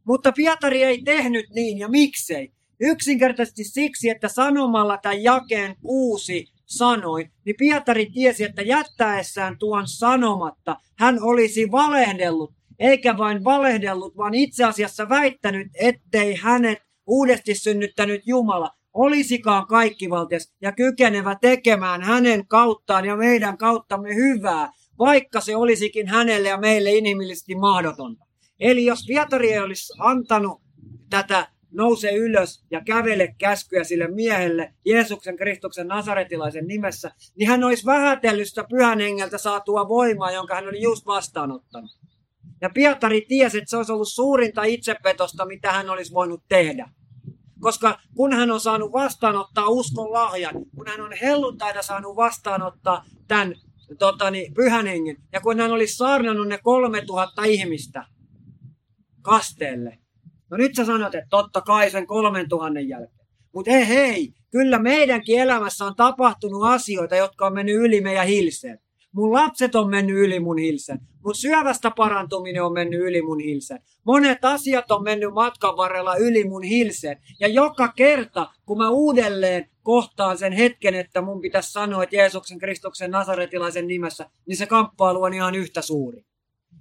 Mutta 0.03 0.31
Pietari 0.31 0.83
ei 0.83 1.01
tehnyt 1.01 1.45
niin, 1.49 1.77
ja 1.77 1.87
miksei? 1.87 2.51
Yksinkertaisesti 2.79 3.63
siksi, 3.63 4.09
että 4.09 4.27
sanomalla 4.27 4.97
tämän 4.97 5.23
jakeen 5.23 5.75
kuusi 5.81 6.56
sanoi, 6.67 7.25
niin 7.45 7.55
Pietari 7.57 8.05
tiesi, 8.05 8.43
että 8.43 8.61
jättäessään 8.61 9.57
tuon 9.59 9.87
sanomatta 9.87 10.75
hän 10.99 11.17
olisi 11.21 11.71
valehdellut, 11.71 12.53
eikä 12.79 13.17
vain 13.17 13.43
valehdellut, 13.43 14.17
vaan 14.17 14.33
itse 14.33 14.63
asiassa 14.63 15.09
väittänyt, 15.09 15.67
ettei 15.79 16.35
hänet 16.35 16.79
uudesti 17.07 17.55
synnyttänyt 17.55 18.21
Jumala 18.25 18.69
olisikaan 18.93 19.67
kaikkivaltias 19.67 20.53
ja 20.61 20.71
kykenevä 20.71 21.35
tekemään 21.41 22.01
hänen 22.01 22.47
kauttaan 22.47 23.05
ja 23.05 23.15
meidän 23.15 23.57
kauttamme 23.57 24.15
hyvää, 24.15 24.71
vaikka 24.99 25.41
se 25.41 25.55
olisikin 25.55 26.07
hänelle 26.07 26.49
ja 26.49 26.57
meille 26.57 26.91
inhimillisesti 26.91 27.55
mahdotonta. 27.55 28.25
Eli 28.59 28.85
jos 28.85 28.99
Pietari 29.07 29.53
ei 29.53 29.59
olisi 29.59 29.93
antanut 29.99 30.61
tätä 31.09 31.47
nouse 31.71 32.11
ylös 32.11 32.65
ja 32.71 32.81
kävele 32.85 33.35
käskyä 33.37 33.83
sille 33.83 34.07
miehelle 34.07 34.73
Jeesuksen 34.85 35.37
Kristuksen 35.37 35.87
Nasaretilaisen 35.87 36.67
nimessä, 36.67 37.11
niin 37.35 37.49
hän 37.49 37.63
olisi 37.63 37.85
vähätellyt 37.85 38.47
sitä 38.47 38.65
pyhän 38.69 38.99
hengeltä 38.99 39.37
saatua 39.37 39.87
voimaa, 39.87 40.31
jonka 40.31 40.55
hän 40.55 40.67
oli 40.67 40.81
just 40.81 41.05
vastaanottanut. 41.05 41.91
Ja 42.61 42.69
Pietari 42.69 43.25
tiesi, 43.27 43.57
että 43.57 43.69
se 43.69 43.77
olisi 43.77 43.91
ollut 43.91 44.07
suurinta 44.07 44.63
itsepetosta, 44.63 45.45
mitä 45.45 45.71
hän 45.71 45.89
olisi 45.89 46.13
voinut 46.13 46.43
tehdä. 46.49 46.89
Koska 47.59 47.99
kun 48.15 48.33
hän 48.33 48.51
on 48.51 48.59
saanut 48.59 48.91
vastaanottaa 48.91 49.67
uskon 49.67 50.13
lahjan, 50.13 50.53
kun 50.75 50.87
hän 50.87 51.01
on 51.01 51.13
helluntaita 51.21 51.81
saanut 51.81 52.15
vastaanottaa 52.15 53.05
tämän 53.27 53.55
totani, 53.99 54.51
pyhän 54.55 54.87
hengen, 54.87 55.17
ja 55.33 55.41
kun 55.41 55.59
hän 55.59 55.71
oli 55.71 55.87
saarnannut 55.87 56.47
ne 56.47 56.59
kolme 56.63 57.01
tuhatta 57.05 57.43
ihmistä 57.43 58.05
kasteelle. 59.21 59.97
No 60.51 60.57
nyt 60.57 60.75
sä 60.75 60.85
sanot, 60.85 61.15
että 61.15 61.27
totta 61.29 61.61
kai 61.61 61.91
sen 61.91 62.07
kolmen 62.07 62.49
tuhannen 62.49 62.89
jälkeen. 62.89 63.27
Mutta 63.53 63.71
hei 63.71 63.87
hei, 63.87 64.33
kyllä 64.51 64.79
meidänkin 64.79 65.39
elämässä 65.39 65.85
on 65.85 65.95
tapahtunut 65.95 66.63
asioita, 66.63 67.15
jotka 67.15 67.45
on 67.47 67.53
mennyt 67.53 67.75
yli 67.75 68.01
meidän 68.01 68.27
hilseen. 68.27 68.79
Mun 69.11 69.33
lapset 69.33 69.75
on 69.75 69.89
mennyt 69.89 70.17
yli 70.17 70.39
mun 70.39 70.57
hilsen. 70.57 70.99
Mun 71.23 71.35
syövästä 71.35 71.91
parantuminen 71.91 72.63
on 72.63 72.73
mennyt 72.73 73.01
yli 73.01 73.21
mun 73.21 73.39
hilsen. 73.39 73.79
Monet 74.05 74.45
asiat 74.45 74.91
on 74.91 75.03
mennyt 75.03 75.33
matkan 75.33 75.77
varrella 75.77 76.15
yli 76.15 76.43
mun 76.43 76.63
hilsen. 76.63 77.17
Ja 77.39 77.47
joka 77.47 77.93
kerta, 77.95 78.49
kun 78.65 78.77
mä 78.77 78.89
uudelleen 78.89 79.69
kohtaan 79.83 80.37
sen 80.37 80.53
hetken, 80.53 80.95
että 80.95 81.21
mun 81.21 81.41
pitäisi 81.41 81.71
sanoa, 81.71 82.03
että 82.03 82.15
Jeesuksen 82.15 82.59
Kristuksen 82.59 83.11
Nasaretilaisen 83.11 83.87
nimessä, 83.87 84.29
niin 84.47 84.57
se 84.57 84.65
kamppailu 84.65 85.23
on 85.23 85.33
ihan 85.33 85.55
yhtä 85.55 85.81
suuri. 85.81 86.26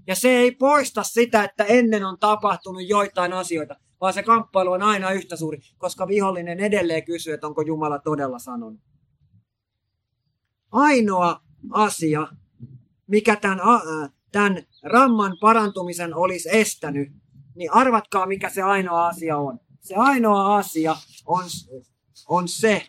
Ja 0.07 0.15
se 0.15 0.29
ei 0.29 0.51
poista 0.51 1.03
sitä, 1.03 1.45
että 1.45 1.65
ennen 1.65 2.05
on 2.05 2.19
tapahtunut 2.19 2.89
joitain 2.89 3.33
asioita, 3.33 3.77
vaan 4.01 4.13
se 4.13 4.23
kamppailu 4.23 4.73
on 4.73 4.83
aina 4.83 5.11
yhtä 5.11 5.37
suuri, 5.37 5.59
koska 5.79 6.09
vihollinen 6.09 6.61
edelleen 6.61 7.05
kysyy, 7.05 7.35
että 7.35 7.47
onko 7.47 7.63
Jumala 7.63 7.99
todella 7.99 8.39
sanonut. 8.39 8.81
Ainoa 10.73 11.41
asia, 11.71 12.29
mikä 13.07 13.37
tämän, 13.37 13.61
tämän 14.33 14.63
ramman 14.83 15.37
parantumisen 15.41 16.15
olisi 16.15 16.49
estänyt, 16.53 17.09
niin 17.55 17.73
arvatkaa 17.73 18.27
mikä 18.27 18.51
se 18.51 18.63
ainoa 18.63 19.07
asia 19.07 19.39
on. 19.39 19.61
Se 19.81 19.95
ainoa 19.95 20.57
asia 20.57 20.97
on, 21.27 21.45
on 22.29 22.49
se, 22.49 22.87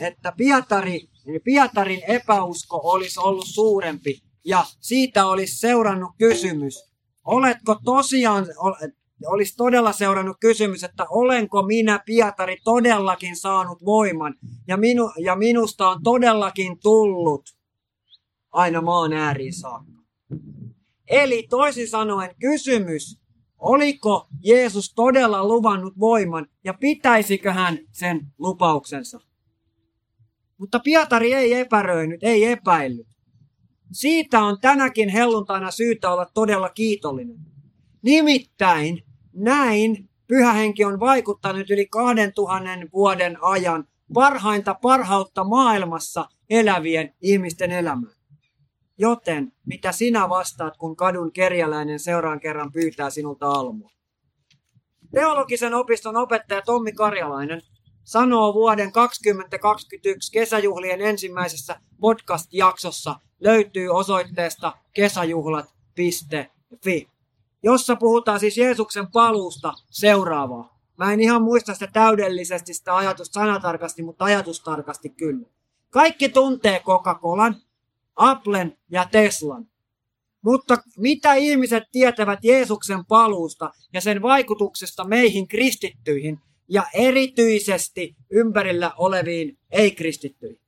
että 0.00 0.32
Pietari, 0.36 1.08
Pietarin 1.44 2.02
epäusko 2.08 2.80
olisi 2.82 3.20
ollut 3.20 3.46
suurempi 3.46 4.27
ja 4.44 4.64
siitä 4.80 5.26
olisi 5.26 5.58
seurannut 5.58 6.10
kysymys. 6.18 6.88
Oletko 7.24 7.76
tosiaan, 7.84 8.46
olisi 9.26 9.56
todella 9.56 9.92
seurannut 9.92 10.36
kysymys, 10.40 10.84
että 10.84 11.06
olenko 11.10 11.62
minä 11.62 12.00
Pietari 12.06 12.56
todellakin 12.64 13.36
saanut 13.36 13.84
voiman 13.84 14.34
ja, 14.68 14.76
minu, 14.76 15.10
ja 15.18 15.36
minusta 15.36 15.88
on 15.88 16.02
todellakin 16.02 16.78
tullut 16.78 17.42
aina 18.50 18.82
maan 18.82 19.12
ääriin 19.12 19.54
saakka. 19.54 19.98
Eli 21.08 21.46
toisin 21.50 21.88
sanoen 21.88 22.34
kysymys, 22.40 23.20
oliko 23.58 24.28
Jeesus 24.44 24.92
todella 24.94 25.48
luvannut 25.48 25.98
voiman 26.00 26.46
ja 26.64 26.74
pitäisikö 26.74 27.52
hän 27.52 27.78
sen 27.92 28.20
lupauksensa? 28.38 29.20
Mutta 30.58 30.80
Pietari 30.80 31.34
ei 31.34 31.54
epäröinyt, 31.54 32.22
ei 32.22 32.44
epäillyt. 32.44 33.17
Siitä 33.92 34.40
on 34.40 34.60
tänäkin 34.60 35.08
helluntaina 35.08 35.70
syytä 35.70 36.10
olla 36.12 36.26
todella 36.34 36.68
kiitollinen. 36.68 37.36
Nimittäin 38.02 39.02
näin 39.32 40.08
pyhä 40.26 40.52
henki 40.52 40.84
on 40.84 41.00
vaikuttanut 41.00 41.70
yli 41.70 41.86
2000 41.86 42.70
vuoden 42.92 43.38
ajan 43.42 43.84
parhainta 44.14 44.74
parhautta 44.74 45.44
maailmassa 45.44 46.28
elävien 46.50 47.14
ihmisten 47.22 47.70
elämään. 47.70 48.14
Joten 48.98 49.52
mitä 49.66 49.92
sinä 49.92 50.28
vastaat, 50.28 50.76
kun 50.76 50.96
kadun 50.96 51.32
kerjäläinen 51.32 51.98
seuraan 51.98 52.40
kerran 52.40 52.72
pyytää 52.72 53.10
sinulta 53.10 53.50
almua? 53.50 53.90
Teologisen 55.14 55.74
opiston 55.74 56.16
opettaja 56.16 56.62
Tommi 56.62 56.92
Karjalainen 56.92 57.62
sanoo 58.04 58.54
vuoden 58.54 58.92
2021 58.92 60.32
kesäjuhlien 60.32 61.00
ensimmäisessä 61.00 61.80
podcast-jaksossa 62.00 63.20
löytyy 63.40 63.88
osoitteesta 63.88 64.72
kesäjuhlat.fi 64.92 67.08
jossa 67.62 67.96
puhutaan 67.96 68.40
siis 68.40 68.58
Jeesuksen 68.58 69.06
paluusta 69.12 69.72
seuraavaa. 69.90 70.78
Mä 70.96 71.12
en 71.12 71.20
ihan 71.20 71.42
muista 71.42 71.74
sitä 71.74 71.88
täydellisesti 71.92 72.74
sitä 72.74 72.96
ajatusta 72.96 73.40
sanatarkasti, 73.40 74.02
mutta 74.02 74.24
ajatustarkasti 74.24 75.08
kyllä. 75.08 75.48
Kaikki 75.90 76.28
tuntee 76.28 76.80
Coca-Colan, 76.80 77.56
Applen 78.16 78.78
ja 78.90 79.08
Teslan. 79.12 79.66
Mutta 80.42 80.78
mitä 80.96 81.34
ihmiset 81.34 81.82
tietävät 81.92 82.38
Jeesuksen 82.42 83.04
paluusta 83.04 83.70
ja 83.92 84.00
sen 84.00 84.22
vaikutuksesta 84.22 85.04
meihin 85.04 85.48
kristittyihin 85.48 86.40
ja 86.68 86.82
erityisesti 86.94 88.16
ympärillä 88.30 88.92
oleviin 88.96 89.58
ei-kristittyihin? 89.70 90.67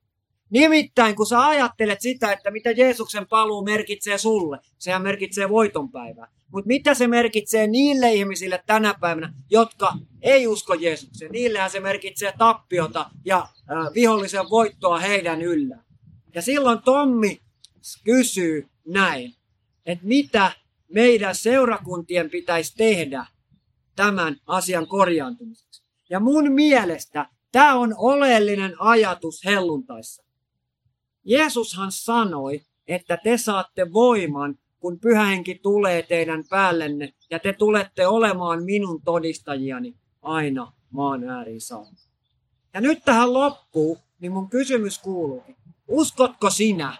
Nimittäin 0.50 1.16
kun 1.16 1.26
sä 1.26 1.46
ajattelet 1.46 2.00
sitä, 2.00 2.32
että 2.32 2.50
mitä 2.50 2.70
Jeesuksen 2.70 3.26
paluu 3.26 3.64
merkitsee 3.64 4.18
sulle, 4.18 4.58
sehän 4.78 5.02
merkitsee 5.02 5.48
voitonpäivää. 5.48 6.28
Mutta 6.52 6.68
mitä 6.68 6.94
se 6.94 7.06
merkitsee 7.08 7.66
niille 7.66 8.12
ihmisille 8.12 8.62
tänä 8.66 8.94
päivänä, 9.00 9.32
jotka 9.50 9.92
ei 10.22 10.46
usko 10.46 10.74
Jeesukseen? 10.74 11.32
Niillehän 11.32 11.70
se 11.70 11.80
merkitsee 11.80 12.32
tappiota 12.38 13.10
ja 13.24 13.48
vihollisen 13.94 14.50
voittoa 14.50 14.98
heidän 14.98 15.42
yllään. 15.42 15.84
Ja 16.34 16.42
silloin 16.42 16.82
Tommi 16.82 17.40
kysyy 18.04 18.68
näin, 18.86 19.34
että 19.86 20.06
mitä 20.06 20.52
meidän 20.88 21.34
seurakuntien 21.34 22.30
pitäisi 22.30 22.76
tehdä 22.76 23.26
tämän 23.96 24.36
asian 24.46 24.86
korjaantumiseksi. 24.86 25.82
Ja 26.10 26.20
mun 26.20 26.52
mielestä 26.52 27.26
tämä 27.52 27.74
on 27.74 27.94
oleellinen 27.98 28.74
ajatus 28.78 29.44
helluntaissa. 29.44 30.29
Jeesushan 31.24 31.92
sanoi, 31.92 32.60
että 32.88 33.16
te 33.16 33.38
saatte 33.38 33.92
voiman, 33.92 34.58
kun 34.80 35.00
pyhähenki 35.00 35.54
tulee 35.54 36.02
teidän 36.02 36.44
päällenne, 36.50 37.12
ja 37.30 37.38
te 37.38 37.52
tulette 37.52 38.06
olemaan 38.06 38.64
minun 38.64 39.02
todistajiani 39.02 39.96
aina 40.22 40.72
maan 40.90 41.24
ääriin 41.24 41.60
saakka. 41.60 42.02
Ja 42.74 42.80
nyt 42.80 43.04
tähän 43.04 43.32
loppuu, 43.32 43.98
niin 44.20 44.32
mun 44.32 44.50
kysymys 44.50 44.98
kuuluu, 44.98 45.44
uskotko 45.88 46.50
sinä, 46.50 46.96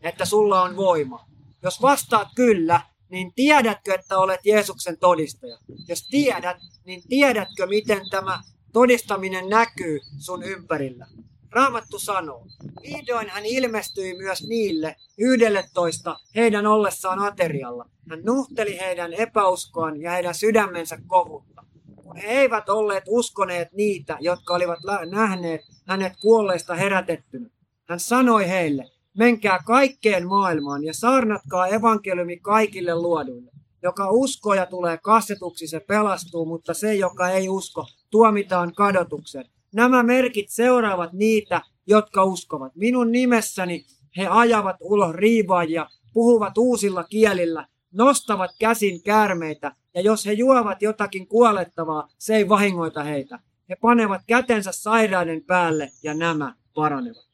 että 0.00 0.24
sulla 0.24 0.62
on 0.62 0.76
voima? 0.76 1.26
Jos 1.62 1.82
vastaat 1.82 2.28
kyllä, 2.34 2.80
niin 3.08 3.32
tiedätkö, 3.34 3.94
että 3.94 4.18
olet 4.18 4.40
Jeesuksen 4.46 4.98
todistaja? 4.98 5.58
Jos 5.88 6.08
tiedät, 6.08 6.56
niin 6.84 7.02
tiedätkö, 7.08 7.66
miten 7.66 8.00
tämä 8.10 8.42
todistaminen 8.72 9.48
näkyy 9.48 10.00
sun 10.18 10.42
ympärillä? 10.42 11.06
Raamattu 11.52 11.98
sanoo, 11.98 12.46
vihdoin 12.82 13.28
hän 13.28 13.46
ilmestyi 13.46 14.16
myös 14.16 14.46
niille 14.48 14.96
yhdelle 15.18 15.64
toista 15.74 16.16
heidän 16.36 16.66
ollessaan 16.66 17.18
aterialla. 17.18 17.84
Hän 18.10 18.22
nuhteli 18.24 18.78
heidän 18.78 19.12
epäuskoaan 19.12 20.00
ja 20.00 20.10
heidän 20.10 20.34
sydämensä 20.34 20.98
kovutta. 21.06 21.64
Kun 21.96 22.16
he 22.16 22.28
eivät 22.28 22.68
olleet 22.68 23.04
uskoneet 23.08 23.72
niitä, 23.72 24.16
jotka 24.20 24.54
olivat 24.54 24.78
nähneet 25.10 25.60
hänet 25.86 26.12
kuolleista 26.22 26.74
herätettynä. 26.74 27.50
Hän 27.88 28.00
sanoi 28.00 28.48
heille, 28.48 28.90
menkää 29.18 29.58
kaikkeen 29.66 30.26
maailmaan 30.26 30.84
ja 30.84 30.94
saarnatkaa 30.94 31.66
evankeliumi 31.66 32.36
kaikille 32.36 32.94
luoduille. 32.94 33.50
Joka 33.82 34.10
uskoo 34.10 34.54
ja 34.54 34.66
tulee 34.66 34.98
kastetuksi, 34.98 35.66
se 35.66 35.80
pelastuu, 35.80 36.46
mutta 36.46 36.74
se, 36.74 36.94
joka 36.94 37.28
ei 37.28 37.48
usko, 37.48 37.86
tuomitaan 38.10 38.74
kadotuksen. 38.74 39.44
Nämä 39.72 40.02
merkit 40.02 40.48
seuraavat 40.48 41.12
niitä, 41.12 41.62
jotka 41.86 42.24
uskovat. 42.24 42.72
Minun 42.76 43.12
nimessäni 43.12 43.84
he 44.16 44.26
ajavat 44.26 44.76
ulos 44.80 45.14
riivaajia, 45.14 45.86
puhuvat 46.12 46.58
uusilla 46.58 47.04
kielillä, 47.04 47.66
nostavat 47.92 48.50
käsin 48.58 49.02
käärmeitä, 49.02 49.76
ja 49.94 50.00
jos 50.00 50.26
he 50.26 50.32
juovat 50.32 50.82
jotakin 50.82 51.28
kuolettavaa, 51.28 52.08
se 52.18 52.36
ei 52.36 52.48
vahingoita 52.48 53.02
heitä. 53.02 53.38
He 53.68 53.76
panevat 53.76 54.22
kätensä 54.26 54.72
sairaiden 54.72 55.44
päälle, 55.44 55.90
ja 56.02 56.14
nämä 56.14 56.54
paranevat. 56.74 57.30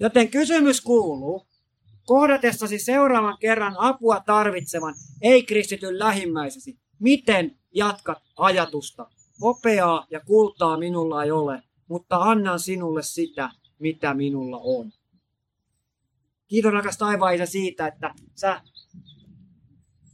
Joten 0.00 0.28
kysymys 0.28 0.80
kuuluu, 0.80 1.46
kohdatessasi 2.06 2.78
seuraavan 2.78 3.36
kerran 3.40 3.74
apua 3.78 4.20
tarvitsevan 4.26 4.94
ei-kristityn 5.22 5.98
lähimmäisesi, 5.98 6.78
miten 6.98 7.56
jatkat 7.74 8.18
ajatusta 8.36 9.06
Hopeaa 9.40 10.06
ja 10.10 10.20
kultaa 10.20 10.78
minulla 10.78 11.24
ei 11.24 11.30
ole, 11.30 11.62
mutta 11.88 12.16
annan 12.16 12.60
sinulle 12.60 13.02
sitä, 13.02 13.50
mitä 13.78 14.14
minulla 14.14 14.58
on. 14.58 14.92
Kiitos 16.48 16.72
rakas 16.72 16.98
taivaan 16.98 17.38
siitä, 17.46 17.86
että 17.86 18.14
sä 18.34 18.60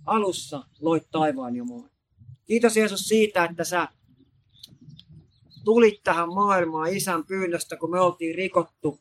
alussa 0.07 0.65
loit 0.81 1.11
taivaan 1.11 1.57
ja. 1.57 1.65
Kiitos 2.45 2.77
Jeesus 2.77 3.09
siitä, 3.09 3.45
että 3.45 3.65
sä 3.65 3.89
tulit 5.65 6.01
tähän 6.05 6.29
maailmaan 6.29 6.93
isän 6.93 7.25
pyynnöstä, 7.27 7.77
kun 7.77 7.91
me 7.91 8.01
oltiin 8.01 8.35
rikottu 8.35 9.01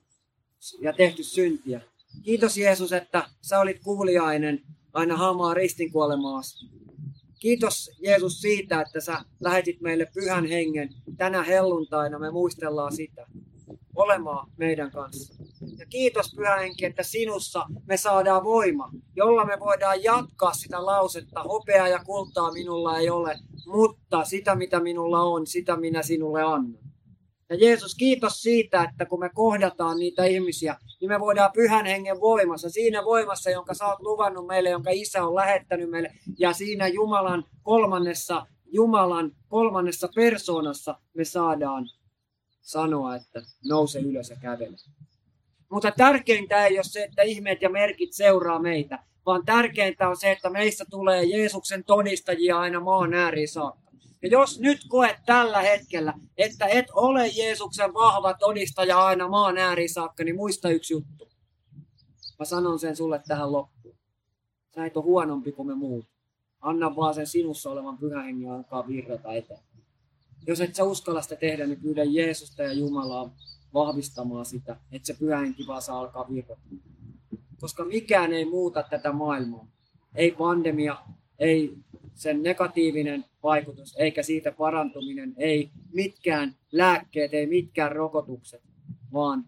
ja 0.82 0.94
tehty 0.94 1.24
syntiä. 1.24 1.82
Kiitos 2.24 2.58
Jeesus, 2.58 2.94
että 2.94 3.30
sä 3.42 3.60
olit 3.60 3.80
kuuliainen 3.84 4.62
aina 4.94 5.18
hamaa 5.18 5.54
ristin 5.54 5.92
kuolemaasi. 5.92 6.81
Kiitos 7.42 7.92
Jeesus 8.04 8.42
siitä, 8.42 8.82
että 8.82 9.00
sä 9.00 9.26
lähetit 9.40 9.82
meille 9.82 10.08
pyhän 10.14 10.46
hengen. 10.46 10.90
Tänä 11.18 11.44
helluntaina 11.44 12.20
me 12.20 12.32
muistellaan 12.32 12.96
sitä 12.96 13.28
olemaan 13.96 14.52
meidän 14.58 14.92
kanssa. 14.92 15.44
Ja 15.78 15.86
kiitos 15.86 16.36
Pyhä 16.36 16.56
Henki, 16.56 16.86
että 16.86 17.04
sinussa 17.04 17.66
me 17.86 17.98
saadaan 17.98 18.44
voima, 18.44 18.92
jolla 19.16 19.46
me 19.46 19.60
voidaan 19.60 20.04
jatkaa 20.04 20.54
sitä 20.54 20.86
lausetta. 20.86 21.44
Hopeaa 21.44 21.88
ja 21.88 22.00
kultaa 22.06 22.52
minulla 22.52 22.98
ei 22.98 23.10
ole, 23.10 23.40
mutta 23.66 24.26
sitä 24.26 24.56
mitä 24.56 24.80
minulla 24.80 25.22
on, 25.22 25.48
sitä 25.48 25.78
minä 25.78 26.04
sinulle 26.04 26.44
annan. 26.44 26.91
Ja 27.52 27.58
Jeesus, 27.58 27.96
kiitos 27.96 28.42
siitä, 28.42 28.84
että 28.84 29.06
kun 29.06 29.20
me 29.20 29.30
kohdataan 29.30 29.98
niitä 29.98 30.26
ihmisiä, 30.26 30.76
niin 31.02 31.10
me 31.10 31.20
voidaan 31.20 31.52
pyhän 31.54 31.86
hengen 31.86 32.20
voimassa, 32.20 32.70
siinä 32.70 33.06
voimassa, 33.06 33.50
jonka 33.50 33.74
sä 33.74 33.86
oot 33.86 34.00
luvannut 34.00 34.48
meille, 34.48 34.70
jonka 34.70 34.90
Isä 34.94 35.24
on 35.24 35.36
lähettänyt 35.36 35.90
meille, 35.90 36.12
ja 36.40 36.54
siinä 36.54 36.88
Jumalan 36.88 37.44
kolmannessa, 37.64 38.46
Jumalan 38.66 39.32
kolmannessa 39.48 40.10
persoonassa 40.16 41.00
me 41.14 41.26
saadaan 41.26 41.86
sanoa, 42.62 43.16
että 43.16 43.42
nouse 43.70 44.00
ylös 44.00 44.30
ja 44.30 44.36
kävele. 44.42 44.78
Mutta 45.72 45.92
tärkeintä 45.98 46.66
ei 46.66 46.78
ole 46.78 46.84
se, 46.84 47.04
että 47.04 47.22
ihmeet 47.22 47.62
ja 47.62 47.70
merkit 47.70 48.14
seuraa 48.14 48.60
meitä, 48.60 49.00
vaan 49.26 49.46
tärkeintä 49.46 50.10
on 50.10 50.18
se, 50.18 50.32
että 50.32 50.50
meistä 50.50 50.86
tulee 50.90 51.24
Jeesuksen 51.24 51.84
todistajia 51.84 52.60
aina 52.60 52.80
maan 52.80 53.14
ääriin 53.14 53.48
saakka. 53.48 53.91
Ja 54.22 54.30
jos 54.30 54.60
nyt 54.60 54.80
koet 54.90 55.16
tällä 55.26 55.62
hetkellä, 55.62 56.14
että 56.38 56.66
et 56.66 56.86
ole 56.94 57.28
Jeesuksen 57.28 57.94
vahva 57.94 58.34
todistaja 58.34 59.06
aina 59.06 59.28
maan 59.28 59.58
ääriin 59.58 59.90
saakka, 59.90 60.24
niin 60.24 60.36
muista 60.36 60.70
yksi 60.70 60.94
juttu. 60.94 61.30
Mä 62.40 62.46
sanon 62.46 62.80
sen 62.80 62.96
sulle 62.96 63.22
tähän 63.28 63.52
loppuun. 63.52 63.96
Sä 64.76 64.86
et 64.86 64.98
ole 64.98 65.04
huonompi 65.04 65.52
kuin 65.52 65.68
me 65.68 65.76
muut. 65.76 66.06
Anna 66.62 66.96
vaan 66.96 67.14
sen 67.14 67.28
sinussa 67.28 67.70
olevan 67.70 67.98
pyhän 67.98 68.26
hengen 68.26 68.52
alkaa 68.52 68.88
virrata 68.88 69.34
eteen. 69.34 69.60
Jos 70.48 70.62
et 70.62 70.76
sä 70.76 70.84
uskalla 70.84 71.22
sitä 71.22 71.36
tehdä, 71.36 71.68
niin 71.68 71.82
pyydä 71.82 72.04
Jeesusta 72.04 72.64
ja 72.64 72.74
Jumalaa 72.74 73.32
vahvistamaan 73.74 74.46
sitä, 74.46 74.78
että 74.92 75.06
se 75.06 75.14
pyhä 75.14 75.38
henki 75.38 75.68
vaan 75.68 75.82
saa 75.82 76.00
alkaa 76.00 76.30
virrata. 76.30 76.62
Koska 77.60 77.86
mikään 77.86 78.34
ei 78.34 78.46
muuta 78.46 78.84
tätä 78.84 79.12
maailmaa. 79.12 79.68
Ei 80.16 80.32
pandemia, 80.32 80.98
ei 81.40 81.78
sen 82.14 82.44
negatiivinen 82.44 83.26
vaikutus, 83.44 83.96
eikä 83.98 84.24
siitä 84.24 84.52
parantuminen, 84.52 85.34
ei 85.38 85.72
mitkään 85.94 86.56
lääkkeet, 86.72 87.34
ei 87.34 87.48
mitkään 87.48 87.92
rokotukset, 87.92 88.62
vaan 89.14 89.46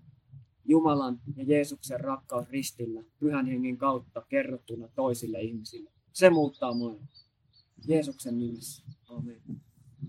Jumalan 0.66 1.20
ja 1.36 1.44
Jeesuksen 1.44 2.00
rakkaus 2.00 2.50
ristillä, 2.50 3.04
pyhän 3.20 3.46
hengen 3.46 3.78
kautta 3.78 4.26
kerrottuna 4.30 4.88
toisille 4.96 5.42
ihmisille. 5.42 5.92
Se 6.14 6.30
muuttaa 6.30 6.74
maailmaa. 6.74 7.08
Jeesuksen 7.88 8.40
nimissä. 8.40 8.84
Amen. 9.10 9.42